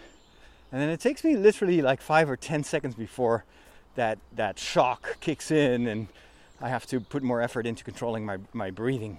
[0.73, 3.45] and then it takes me literally like five or ten seconds before
[3.95, 6.09] that that shock kicks in, and
[6.61, 9.19] I have to put more effort into controlling my, my breathing.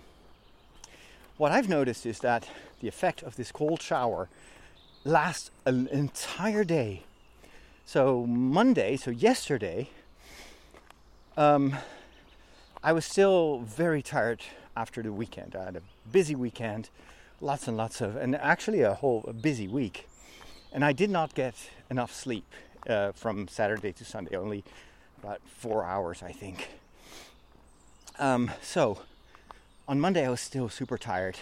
[1.37, 2.49] What I've noticed is that
[2.81, 4.27] the effect of this cold shower
[5.05, 7.03] lasts an entire day.
[7.85, 9.89] So Monday, so yesterday,
[11.37, 11.77] um,
[12.83, 14.41] I was still very tired
[14.75, 15.55] after the weekend.
[15.55, 15.81] I had a
[16.11, 16.89] busy weekend,
[17.39, 20.08] lots and lots of, and actually a whole a busy week.
[20.71, 21.55] And I did not get
[21.89, 22.45] enough sleep
[22.87, 24.63] uh, from Saturday to Sunday, only
[25.21, 26.69] about four hours, I think.
[28.19, 28.99] Um, so
[29.87, 31.37] on Monday, I was still super tired,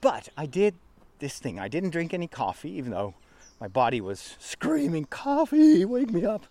[0.00, 0.74] but I did
[1.18, 1.58] this thing.
[1.58, 3.14] I didn't drink any coffee, even though
[3.60, 6.46] my body was screaming, Coffee, wake me up.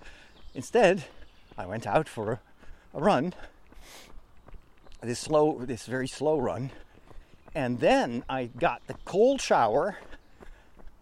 [0.54, 1.06] Instead,
[1.58, 2.40] I went out for
[2.94, 3.34] a, run,
[5.02, 6.70] this slow, this very slow run,
[7.56, 9.98] and then I got the cold shower,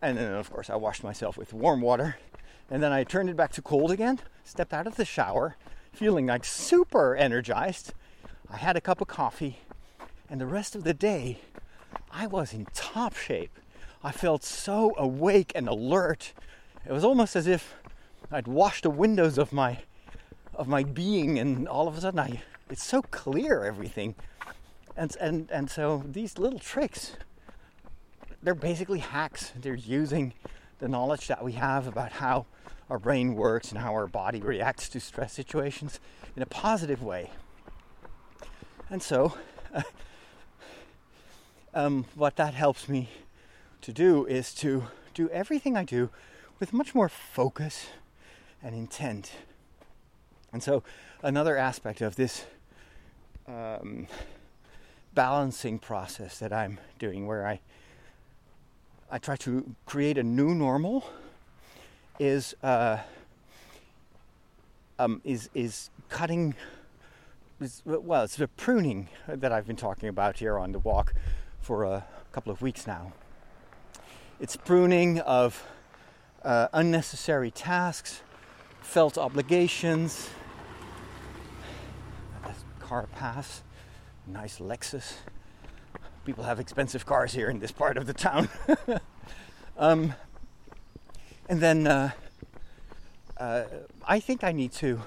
[0.01, 2.17] and then, of course, I washed myself with warm water,
[2.69, 5.55] and then I turned it back to cold again, stepped out of the shower,
[5.91, 7.93] feeling like super energized.
[8.51, 9.59] I had a cup of coffee,
[10.29, 11.39] and the rest of the day
[12.11, 13.57] I was in top shape.
[14.03, 16.33] I felt so awake and alert.
[16.85, 17.75] It was almost as if
[18.31, 19.79] I'd washed the windows of my
[20.53, 24.15] of my being and all of a sudden I it's so clear everything.
[24.95, 27.13] And and and so these little tricks
[28.41, 29.51] they're basically hacks.
[29.59, 30.33] They're using
[30.79, 32.45] the knowledge that we have about how
[32.89, 35.99] our brain works and how our body reacts to stress situations
[36.35, 37.31] in a positive way.
[38.89, 39.33] And so
[41.73, 43.09] um, what that helps me
[43.81, 46.09] to do is to do everything I do
[46.59, 47.87] with much more focus
[48.63, 49.31] and intent.
[50.51, 50.83] And so,
[51.21, 52.45] another aspect of this
[53.47, 54.07] um,
[55.13, 57.59] balancing process that I'm doing, where I
[59.09, 61.09] I try to create a new normal
[62.19, 62.97] is uh,
[64.99, 66.55] um, is is cutting.
[67.61, 71.13] Is, well, it's the pruning that I've been talking about here on the walk
[71.59, 73.13] for a couple of weeks now.
[74.39, 75.65] It's pruning of
[76.43, 78.21] uh, unnecessary tasks,
[78.81, 80.29] felt obligations.
[82.79, 83.63] Car pass,
[84.25, 85.15] nice Lexus.
[86.27, 88.49] People have expensive cars here in this part of the town.
[89.77, 90.13] um,
[91.47, 92.11] and then uh,
[93.37, 93.63] uh,
[94.05, 95.03] I think I need to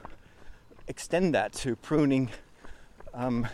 [0.89, 2.31] extend that to pruning.
[3.13, 3.47] Um,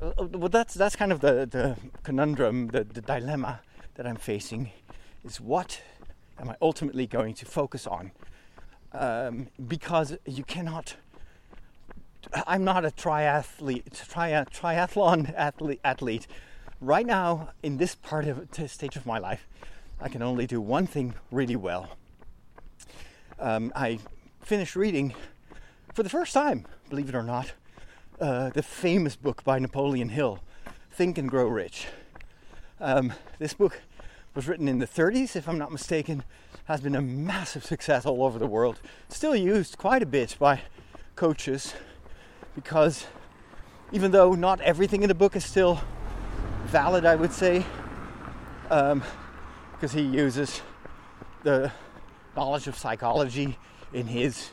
[0.00, 3.58] uh, well, that's that's kind of the, the conundrum, the, the dilemma
[3.96, 4.70] that I'm facing,
[5.24, 5.82] is what
[6.38, 8.12] am I ultimately going to focus on?
[8.92, 10.94] Um, because you cannot.
[12.46, 16.26] I'm not a triathlete, tri- triathlon athlete, athlete.
[16.80, 19.46] Right now, in this part of this stage of my life,
[20.00, 21.96] I can only do one thing really well.
[23.38, 23.98] Um, I
[24.40, 25.14] finished reading
[25.92, 27.52] for the first time, believe it or not,
[28.20, 30.40] uh, the famous book by Napoleon Hill,
[30.90, 31.86] Think and Grow Rich.
[32.80, 33.80] Um, this book
[34.34, 36.24] was written in the 30s, if I'm not mistaken,
[36.64, 40.62] has been a massive success all over the world, still used quite a bit by
[41.14, 41.74] coaches
[42.54, 43.06] because
[43.92, 45.80] even though not everything in the book is still
[46.66, 47.64] valid, I would say,
[48.70, 49.02] um,
[49.72, 50.62] because he uses
[51.42, 51.70] the
[52.36, 53.58] knowledge of psychology
[53.92, 54.50] in his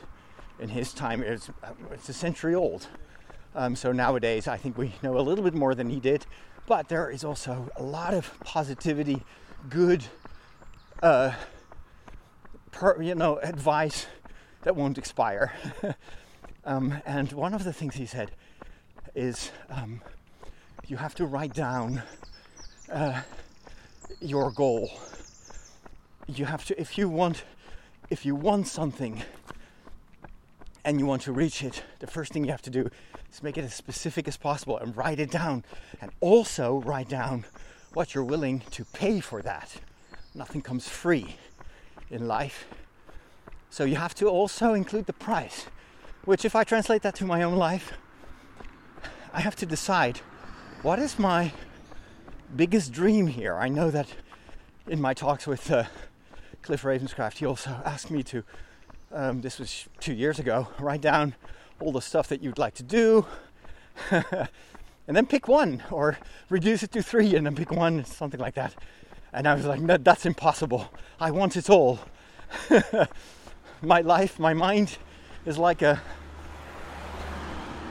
[0.60, 1.22] in his time.
[1.22, 1.50] It's,
[1.90, 2.86] it's a century old.
[3.54, 6.24] Um, so nowadays, I think we know a little bit more than he did.
[6.66, 9.24] But there is also a lot of positivity,
[9.68, 10.04] good,
[11.02, 11.32] uh,
[12.70, 14.06] per, you know, advice
[14.62, 15.52] that won't expire.
[16.64, 18.30] um, and one of the things he said
[19.14, 20.00] is um,
[20.86, 22.02] you have to write down
[22.90, 23.20] uh,
[24.20, 24.90] your goal.
[26.26, 27.44] You have to if you want
[28.10, 29.22] if you want something
[30.84, 32.88] and you want to reach it the first thing you have to do
[33.32, 35.64] is make it as specific as possible and write it down.
[36.00, 37.44] And also write down
[37.94, 39.80] what you're willing to pay for that.
[40.34, 41.36] Nothing comes free
[42.10, 42.66] in life.
[43.70, 45.66] So you have to also include the price
[46.24, 47.92] which if i translate that to my own life
[49.32, 50.18] i have to decide
[50.82, 51.52] what is my
[52.56, 54.08] biggest dream here i know that
[54.86, 55.84] in my talks with uh,
[56.62, 58.44] Cliff Ravenscraft, he also asked me to,
[59.12, 61.34] um, this was two years ago, write down
[61.80, 63.26] all the stuff that you'd like to do,
[64.10, 64.48] and
[65.08, 66.18] then pick one, or
[66.48, 68.74] reduce it to three and then pick one, something like that.
[69.32, 70.92] And I was like, no, that's impossible.
[71.18, 72.00] I want it all.
[73.82, 74.98] my life, my mind
[75.44, 76.00] is like a,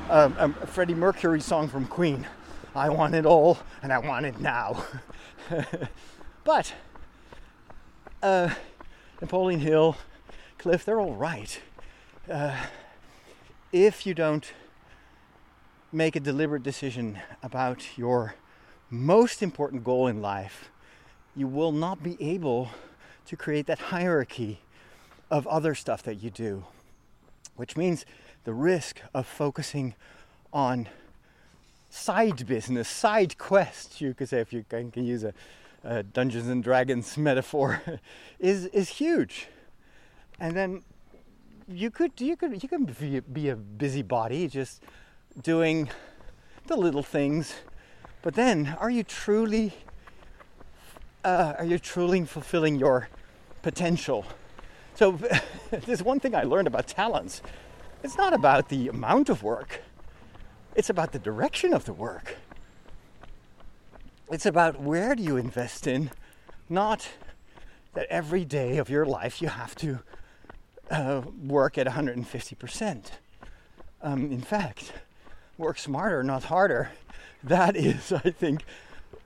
[0.10, 2.28] a, a Freddie Mercury song from Queen.
[2.74, 4.86] I want it all, and I want it now.
[6.44, 6.74] but
[8.24, 8.54] uh,
[9.20, 9.98] Napoleon Hill,
[10.58, 11.60] Cliff, they're all right.
[12.30, 12.56] Uh,
[13.74, 14.54] if you don't
[15.92, 18.36] make a deliberate decision about your
[18.90, 20.70] most important goal in life,
[21.36, 22.70] you will not be able
[23.26, 24.62] to create that hierarchy
[25.30, 26.66] of other stuff that you do,
[27.62, 28.08] which means
[28.44, 29.94] the risk of focusing
[30.52, 30.90] on
[31.92, 35.32] side business, side quests, you could say, if you can, can use a
[35.86, 37.84] uh, Dungeons and Dragons metaphor
[38.40, 39.48] is is huge.
[40.40, 40.82] And then
[41.68, 44.82] you could you could you can be, be a busybody just
[45.44, 45.88] doing
[46.66, 47.54] the little things,
[48.24, 49.72] but then are you truly
[51.24, 53.08] uh, are you truly fulfilling your
[53.62, 54.26] potential?
[54.96, 55.20] So
[55.72, 57.42] there's one thing I learned about talents.
[58.04, 59.82] It's not about the amount of work.
[60.76, 62.38] It's about the direction of the work.
[64.32, 66.10] It's about where do you invest in,
[66.70, 67.10] not
[67.94, 70.00] that every day of your life you have to
[70.90, 73.06] uh, work at 150%.
[74.02, 74.94] Um, in fact,
[75.58, 76.92] work smarter, not harder.
[77.44, 78.64] That is, I think,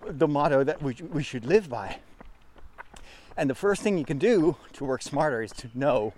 [0.05, 1.99] the motto that we, we should live by.
[3.37, 6.13] And the first thing you can do to work smarter is to know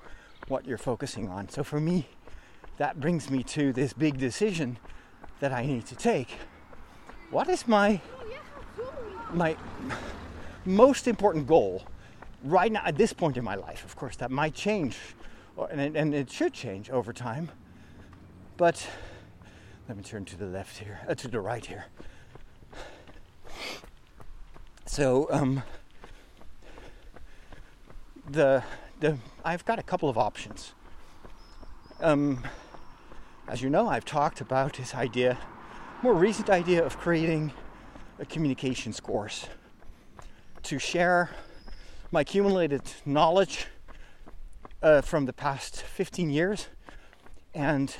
[0.48, 1.50] what you're focusing on.
[1.50, 2.08] So for me,
[2.78, 4.78] that brings me to this big decision
[5.40, 6.30] that I need to take.
[7.32, 8.00] What is my
[9.34, 9.58] my
[10.66, 11.84] most important goal
[12.44, 14.98] right now at this point in my life, of course, that might change,
[15.72, 17.50] and, and it should change over time.
[18.58, 18.88] But
[19.88, 21.86] let me turn to the left here, uh, to the right here.
[24.86, 25.64] So um,
[28.30, 28.64] the
[29.00, 30.74] the I've got a couple of options.
[32.00, 32.44] Um,
[33.48, 35.38] as you know, I've talked about this idea,
[36.04, 37.54] more recent idea of creating
[38.20, 39.48] a communications course
[40.64, 41.30] to share
[42.12, 43.68] my accumulated knowledge
[44.82, 46.68] uh, from the past 15 years
[47.54, 47.96] and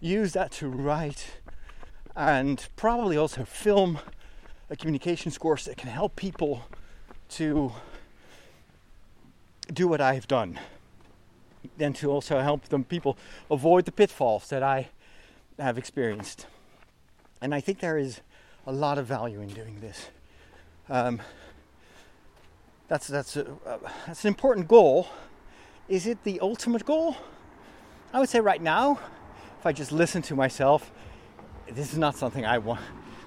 [0.00, 1.40] use that to write
[2.16, 3.98] and probably also film
[4.68, 6.64] a communications course that can help people
[7.28, 7.72] to
[9.70, 10.58] do what I've done
[11.78, 13.16] and to also help them people
[13.50, 14.88] avoid the pitfalls that I
[15.58, 16.46] have experienced.
[17.40, 18.20] And I think there is
[18.66, 20.08] a lot of value in doing this.
[20.88, 21.20] Um,
[22.88, 25.08] that's that's a, uh, that's an important goal.
[25.88, 27.16] Is it the ultimate goal?
[28.12, 28.98] I would say right now,
[29.58, 30.90] if I just listen to myself,
[31.70, 32.80] this is not something I want.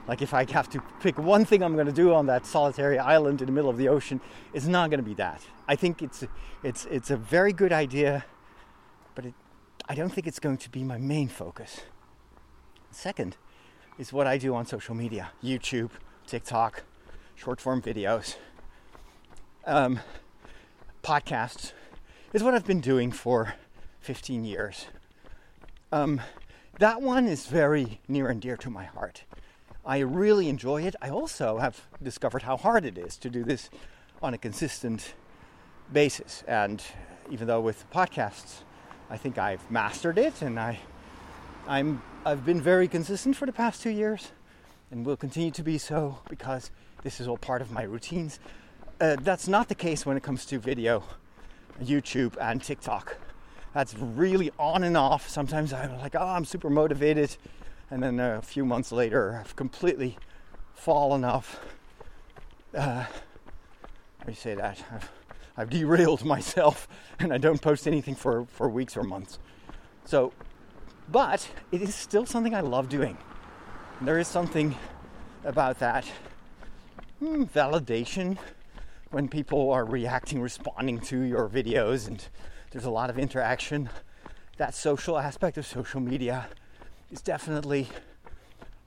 [0.08, 3.00] Like if I have to pick one thing I'm going to do on that solitary
[3.00, 4.20] island in the middle of the ocean,
[4.54, 5.42] it's not going to be that.
[5.68, 6.26] I think it's
[6.62, 8.26] it's it's a very good idea,
[9.16, 9.34] but it,
[9.88, 11.82] I don't think it's going to be my main focus.
[12.92, 13.38] Second
[13.98, 15.92] is what I do on social media, YouTube,
[16.28, 16.84] TikTok,
[17.36, 18.36] short form videos,
[19.66, 20.00] um,
[21.04, 21.72] podcasts
[22.34, 23.56] is what I've been doing for
[24.02, 24.88] 15 years.
[25.92, 26.22] Um,
[26.80, 29.24] that one is very near and dear to my heart.
[29.86, 30.96] I really enjoy it.
[31.02, 33.70] I also have discovered how hard it is to do this
[34.22, 35.14] on a consistent
[35.92, 36.44] basis.
[36.48, 36.82] And
[37.30, 38.62] even though with podcasts,
[39.10, 40.80] I think I've mastered it and I,
[41.68, 44.32] I'm, I've been very consistent for the past two years
[44.90, 46.72] and will continue to be so because
[47.04, 48.40] this is all part of my routines.
[49.02, 51.04] Uh, that's not the case when it comes to video,
[51.84, 53.18] YouTube, and TikTok.
[53.74, 55.28] That's really on and off.
[55.28, 57.36] Sometimes I'm like, oh, I'm super motivated
[57.94, 60.18] and then a few months later, I've completely
[60.74, 61.64] fallen off.
[62.74, 63.06] Uh,
[64.26, 64.84] do you say that?
[64.92, 65.12] I've,
[65.56, 66.88] I've derailed myself,
[67.20, 69.38] and I don't post anything for, for weeks or months.
[70.06, 70.34] So,
[71.12, 73.16] but it is still something I love doing.
[74.02, 74.76] There is something
[75.44, 76.08] about that
[77.20, 78.40] hmm, validation
[79.12, 82.28] when people are reacting, responding to your videos, and
[82.72, 83.88] there's a lot of interaction.
[84.58, 86.48] That social aspect of social media
[87.14, 87.88] is definitely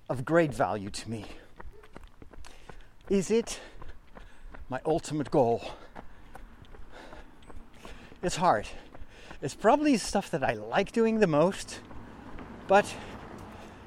[0.08, 1.24] of great value to me.
[3.08, 3.60] Is it
[4.68, 5.62] my ultimate goal?
[8.24, 8.66] It's hard.
[9.40, 11.78] It's probably stuff that I like doing the most,
[12.66, 12.92] but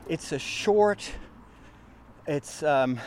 [0.07, 1.11] it's a short,
[2.25, 2.97] it's um,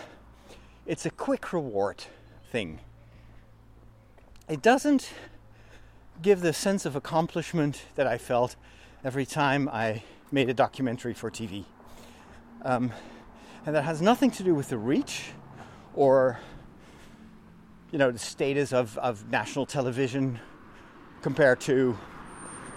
[0.84, 2.04] it's a quick reward
[2.50, 2.78] thing.
[4.50, 5.08] It doesn't
[6.20, 8.54] give the sense of accomplishment that I felt
[9.02, 10.02] every time I
[10.32, 11.64] made a documentary for TV.
[12.62, 12.90] Um,
[13.66, 15.32] and that has nothing to do with the reach
[15.94, 16.40] or
[17.90, 20.40] you know the status of, of national television
[21.20, 21.96] compared to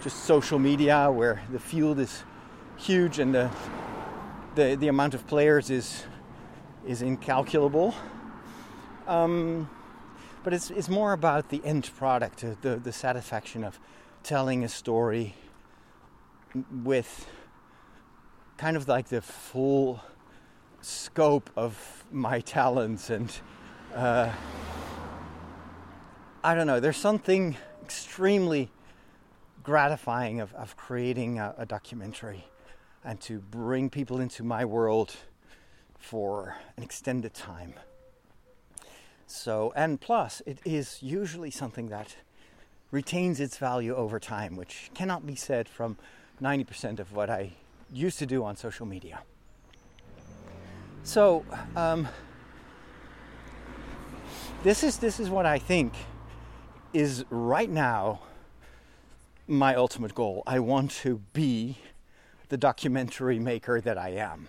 [0.02, 2.22] just social media where the field is
[2.76, 3.50] huge and the
[4.54, 6.04] the, the amount of players is
[6.86, 7.94] is incalculable.
[9.06, 9.68] Um,
[10.44, 13.80] but it's, it's more about the end product, the, the satisfaction of
[14.22, 15.34] telling a story
[16.84, 17.26] with
[18.56, 20.00] kind of like the full
[20.80, 23.32] scope of my talents and
[23.94, 24.32] uh,
[26.42, 26.80] I don't know.
[26.80, 28.70] There's something extremely
[29.62, 32.44] gratifying of, of creating a, a, documentary
[33.04, 35.16] and to bring people into my world
[35.98, 37.74] for an extended time.
[39.26, 42.14] So, and plus, it is usually something that
[42.92, 45.96] retains its value over time, which cannot be said from
[46.40, 47.54] 90% of what I
[47.92, 49.20] used to do on social media.
[51.02, 51.44] So
[51.76, 52.08] um,
[54.62, 55.92] this is this is what I think
[56.92, 58.20] is right now
[59.48, 60.42] my ultimate goal.
[60.46, 61.78] I want to be
[62.48, 64.48] the documentary maker that I am,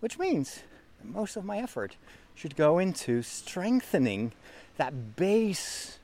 [0.00, 0.60] which means
[1.02, 1.96] most of my effort
[2.34, 4.32] should go into strengthening
[4.76, 5.98] that base.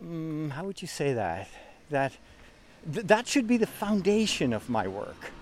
[0.00, 1.48] Um, how would you say that?
[1.90, 2.12] That
[2.92, 5.32] th- that should be the foundation of my work.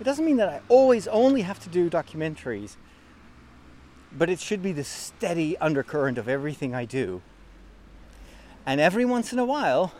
[0.00, 2.76] It doesn't mean that I always only have to do documentaries,
[4.10, 7.22] but it should be the steady undercurrent of everything I do.
[8.66, 9.92] And every once in a while,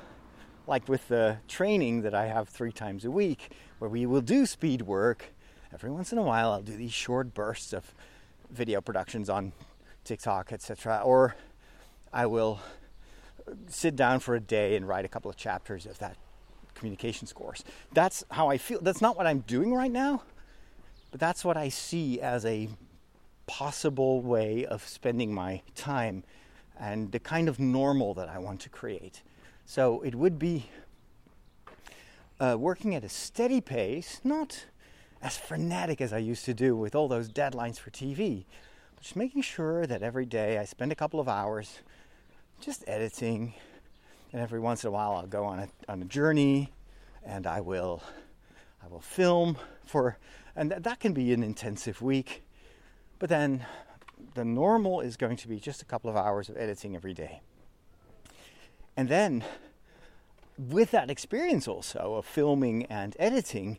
[0.67, 4.47] like with the training that I have three times a week, where we will do
[4.47, 5.27] speed work,
[5.73, 7.95] every once in a while I'll do these short bursts of
[8.51, 9.53] video productions on
[10.05, 11.03] TikTok, etc.
[11.05, 11.37] Or
[12.13, 12.61] I will
[13.69, 16.17] sit down for a day and write a couple of chapters of that
[16.75, 17.65] communications course.
[17.93, 18.81] That's how I feel.
[18.81, 20.23] That's not what I'm doing right now,
[21.11, 22.69] but that's what I see as a
[23.47, 26.25] possible way of spending my time
[26.79, 29.23] and the kind of normal that I want to create.
[29.67, 30.67] So it would be
[32.41, 34.67] uh, working at a steady pace, not
[35.23, 38.45] as frenetic as I used to do with all those deadlines for TV,
[38.95, 41.81] but just making sure that every day I spend a couple of hours
[42.61, 43.55] just editing,
[44.35, 46.73] and every once in a while I'll go on a on a journey,
[47.25, 48.03] and I will
[48.85, 49.57] I will film
[49.87, 50.19] for,
[50.57, 52.43] and th- that can be an intensive week,
[53.21, 53.65] but then
[54.35, 57.43] the normal is going to be just a couple of hours of editing every day,
[58.97, 59.45] and then
[60.59, 63.79] with that experience also of filming and editing,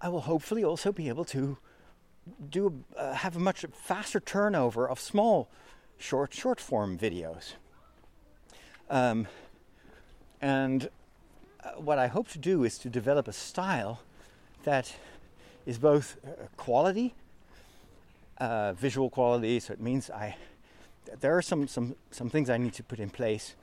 [0.00, 1.58] I will hopefully also be able to
[2.50, 5.48] do uh, have a much faster turnover of small,
[5.96, 7.54] short short form videos.
[8.90, 9.28] Um,
[10.42, 10.90] and
[11.64, 14.00] uh, what I hope to do is to develop a style
[14.64, 14.94] that
[15.64, 17.14] is both uh, quality,
[18.38, 19.58] uh, visual quality.
[19.60, 20.36] So it means I
[21.20, 23.54] there are some some some things I need to put in place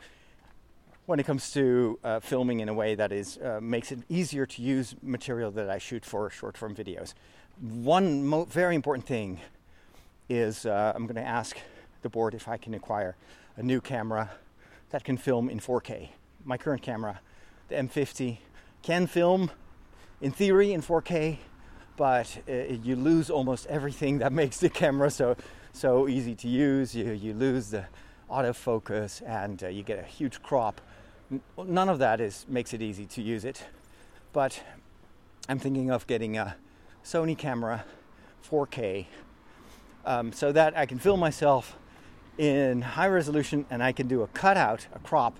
[1.05, 4.45] when it comes to uh, filming in a way that is uh, makes it easier
[4.47, 7.13] to use material that I shoot for short form videos
[7.59, 9.39] one mo- very important thing
[10.30, 11.57] is uh, I'm going to ask
[12.01, 13.15] the board if I can acquire
[13.57, 14.32] a new camera
[14.91, 16.09] that can film in 4K.
[16.46, 17.20] My current camera,
[17.68, 18.38] the M50,
[18.82, 19.52] can film
[20.22, 21.38] in theory in 4K,
[21.98, 25.36] but uh, you lose almost everything that makes the camera so
[25.74, 26.96] so easy to use.
[26.96, 27.86] You you lose the
[28.30, 30.82] autofocus and uh, you get a huge crop.
[31.58, 33.66] None of that is makes it easy to use it,
[34.34, 34.64] but
[35.48, 36.56] I'm thinking of getting a
[37.04, 37.86] Sony camera
[38.50, 39.06] 4K
[40.06, 41.76] um, so that I can film myself
[42.38, 45.38] in high resolution and I can do a cutout, a crop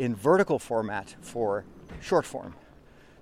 [0.00, 1.62] in vertical format for
[2.00, 2.54] short form.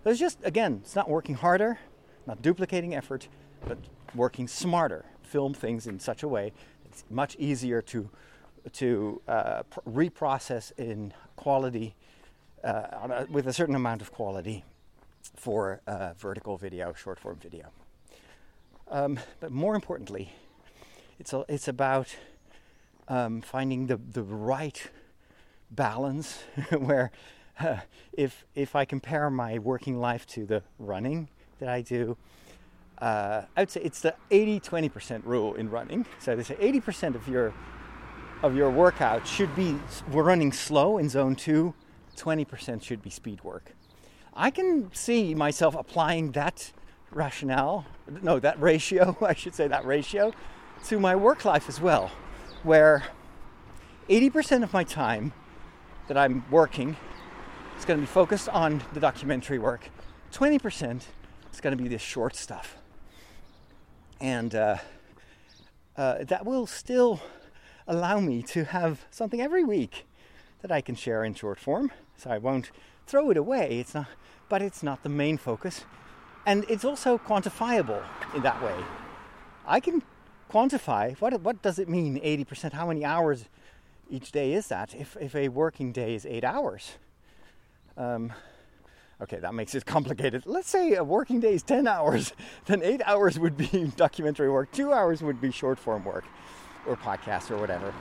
[0.04, 1.76] So it's just, again, it's not working harder,
[2.24, 3.26] not duplicating effort,
[3.66, 3.78] but
[4.14, 5.04] working smarter.
[5.22, 6.52] Film things in such a way
[6.84, 8.08] it's much easier to,
[8.74, 11.96] to uh, reprocess in quality,
[12.62, 14.64] uh, with a certain amount of quality
[15.34, 17.70] for uh, vertical video, short form video.
[18.88, 20.32] Um, but more importantly,
[21.18, 22.14] it's, a, it's about
[23.08, 24.88] um, finding the, the right
[25.70, 26.42] balance
[26.78, 27.10] where
[27.60, 27.78] uh,
[28.12, 32.16] if, if I compare my working life to the running that I do,
[33.00, 36.06] uh, I would say it's the 80 20% rule in running.
[36.18, 37.54] So they say 80% of your
[38.42, 39.76] of your workout should be
[40.12, 41.74] we're running slow in zone two,
[42.16, 43.74] 20% should be speed work.
[44.34, 46.72] I can see myself applying that
[47.10, 47.86] rationale,
[48.22, 50.32] no, that ratio, I should say that ratio,
[50.86, 52.10] to my work life as well,
[52.62, 53.04] where
[54.08, 55.32] 80% of my time
[56.08, 56.96] that I'm working
[57.78, 59.90] is going to be focused on the documentary work,
[60.32, 61.02] 20%
[61.52, 62.76] is going to be this short stuff.
[64.20, 64.78] And uh,
[65.96, 67.20] uh, that will still
[67.86, 70.06] allow me to have something every week
[70.62, 71.92] that I can share in short form.
[72.16, 72.70] So I won't
[73.06, 73.78] throw it away.
[73.78, 74.08] It's not,
[74.48, 75.84] but it's not the main focus.
[76.46, 78.02] And it's also quantifiable
[78.34, 78.74] in that way.
[79.66, 80.02] I can
[80.50, 82.72] quantify what, what does it mean 80%?
[82.72, 83.44] How many hours
[84.10, 86.92] each day is that if, if a working day is eight hours?
[87.96, 88.32] Um,
[89.20, 90.44] okay, that makes it complicated.
[90.46, 92.32] Let's say a working day is 10 hours,
[92.66, 96.24] then eight hours would be documentary work, two hours would be short form work
[96.86, 97.92] or podcast or whatever.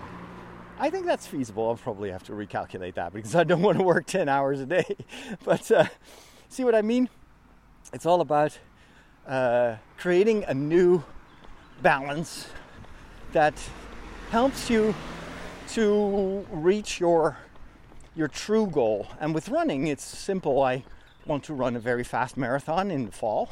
[0.79, 1.69] I think that's feasible.
[1.69, 4.65] I'll probably have to recalculate that because I don't want to work 10 hours a
[4.65, 4.85] day.
[5.43, 5.85] But uh,
[6.49, 7.09] see what I mean?
[7.93, 8.57] It's all about
[9.25, 11.03] uh, creating a new
[11.81, 12.47] balance
[13.31, 13.55] that
[14.29, 14.93] helps you
[15.69, 17.37] to reach your
[18.15, 19.07] your true goal.
[19.19, 20.63] And with running, it's simple.
[20.63, 20.83] I
[21.25, 23.51] want to run a very fast marathon in the fall,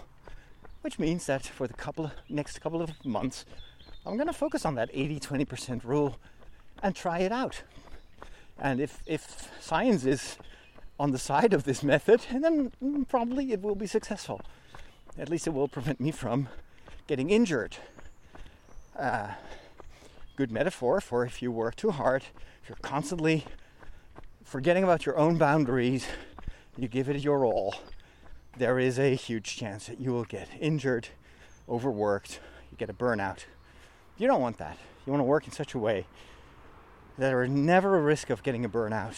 [0.82, 3.46] which means that for the couple of, next couple of months,
[4.06, 6.18] I'm going to focus on that 80-20% rule
[6.82, 7.62] and try it out.
[8.58, 10.38] And if if science is
[11.00, 12.72] on the side of this method, then
[13.10, 14.42] probably it will be successful.
[15.18, 16.48] At least it will prevent me from
[17.08, 17.78] getting injured.
[18.98, 19.32] Uh,
[20.36, 22.24] good metaphor for if you work too hard,
[22.62, 23.46] if you're constantly
[24.44, 26.08] forgetting about your own boundaries,
[26.78, 27.76] you give it your all,
[28.58, 31.10] there is a huge chance that you will get injured,
[31.68, 32.40] overworked,
[32.72, 33.46] you get a burnout.
[34.18, 34.78] You don't want that.
[35.06, 36.06] You want to work in such a way
[37.18, 39.16] that there is never a risk of getting a burnout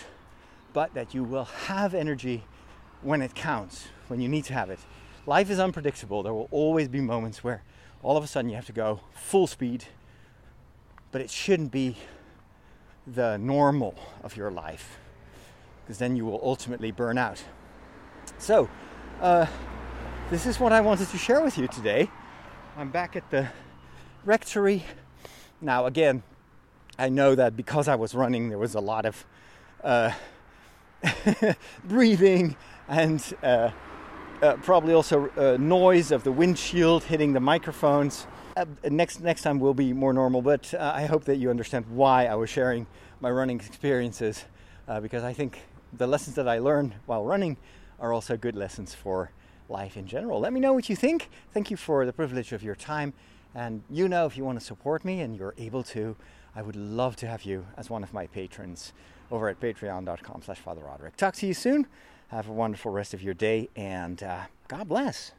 [0.77, 2.43] but that you will have energy
[3.01, 4.77] when it counts, when you need to have it.
[5.25, 6.21] Life is unpredictable.
[6.21, 7.63] There will always be moments where
[8.03, 9.85] all of a sudden you have to go full speed,
[11.11, 11.97] but it shouldn't be
[13.05, 14.97] the normal of your life
[15.83, 17.41] because then you will ultimately burn out.
[18.37, 18.69] So,
[19.21, 19.45] uh,
[20.29, 22.09] this is what I wanted to share with you today.
[22.75, 23.47] I'm back at the
[24.25, 24.83] rectory.
[25.61, 26.23] Now, again,
[26.99, 29.25] I know that because I was running, there was a lot of
[29.83, 30.11] uh,
[31.85, 32.57] breathing
[32.89, 33.71] and uh,
[34.41, 38.27] uh, probably also uh, noise of the windshield hitting the microphones.
[38.57, 41.85] Uh, next next time will be more normal, but uh, I hope that you understand
[41.91, 42.87] why I was sharing
[43.21, 44.45] my running experiences
[44.87, 45.59] uh, because I think
[45.93, 47.57] the lessons that I learned while running
[47.99, 49.29] are also good lessons for
[49.69, 50.39] life in general.
[50.39, 51.29] Let me know what you think.
[51.53, 53.13] Thank you for the privilege of your time.
[53.53, 56.15] And you know, if you want to support me and you're able to,
[56.55, 58.91] I would love to have you as one of my patrons
[59.29, 61.15] over at patreon.com slash Father Roderick.
[61.15, 61.85] Talk to you soon.
[62.29, 65.33] Have a wonderful rest of your day and uh, God bless.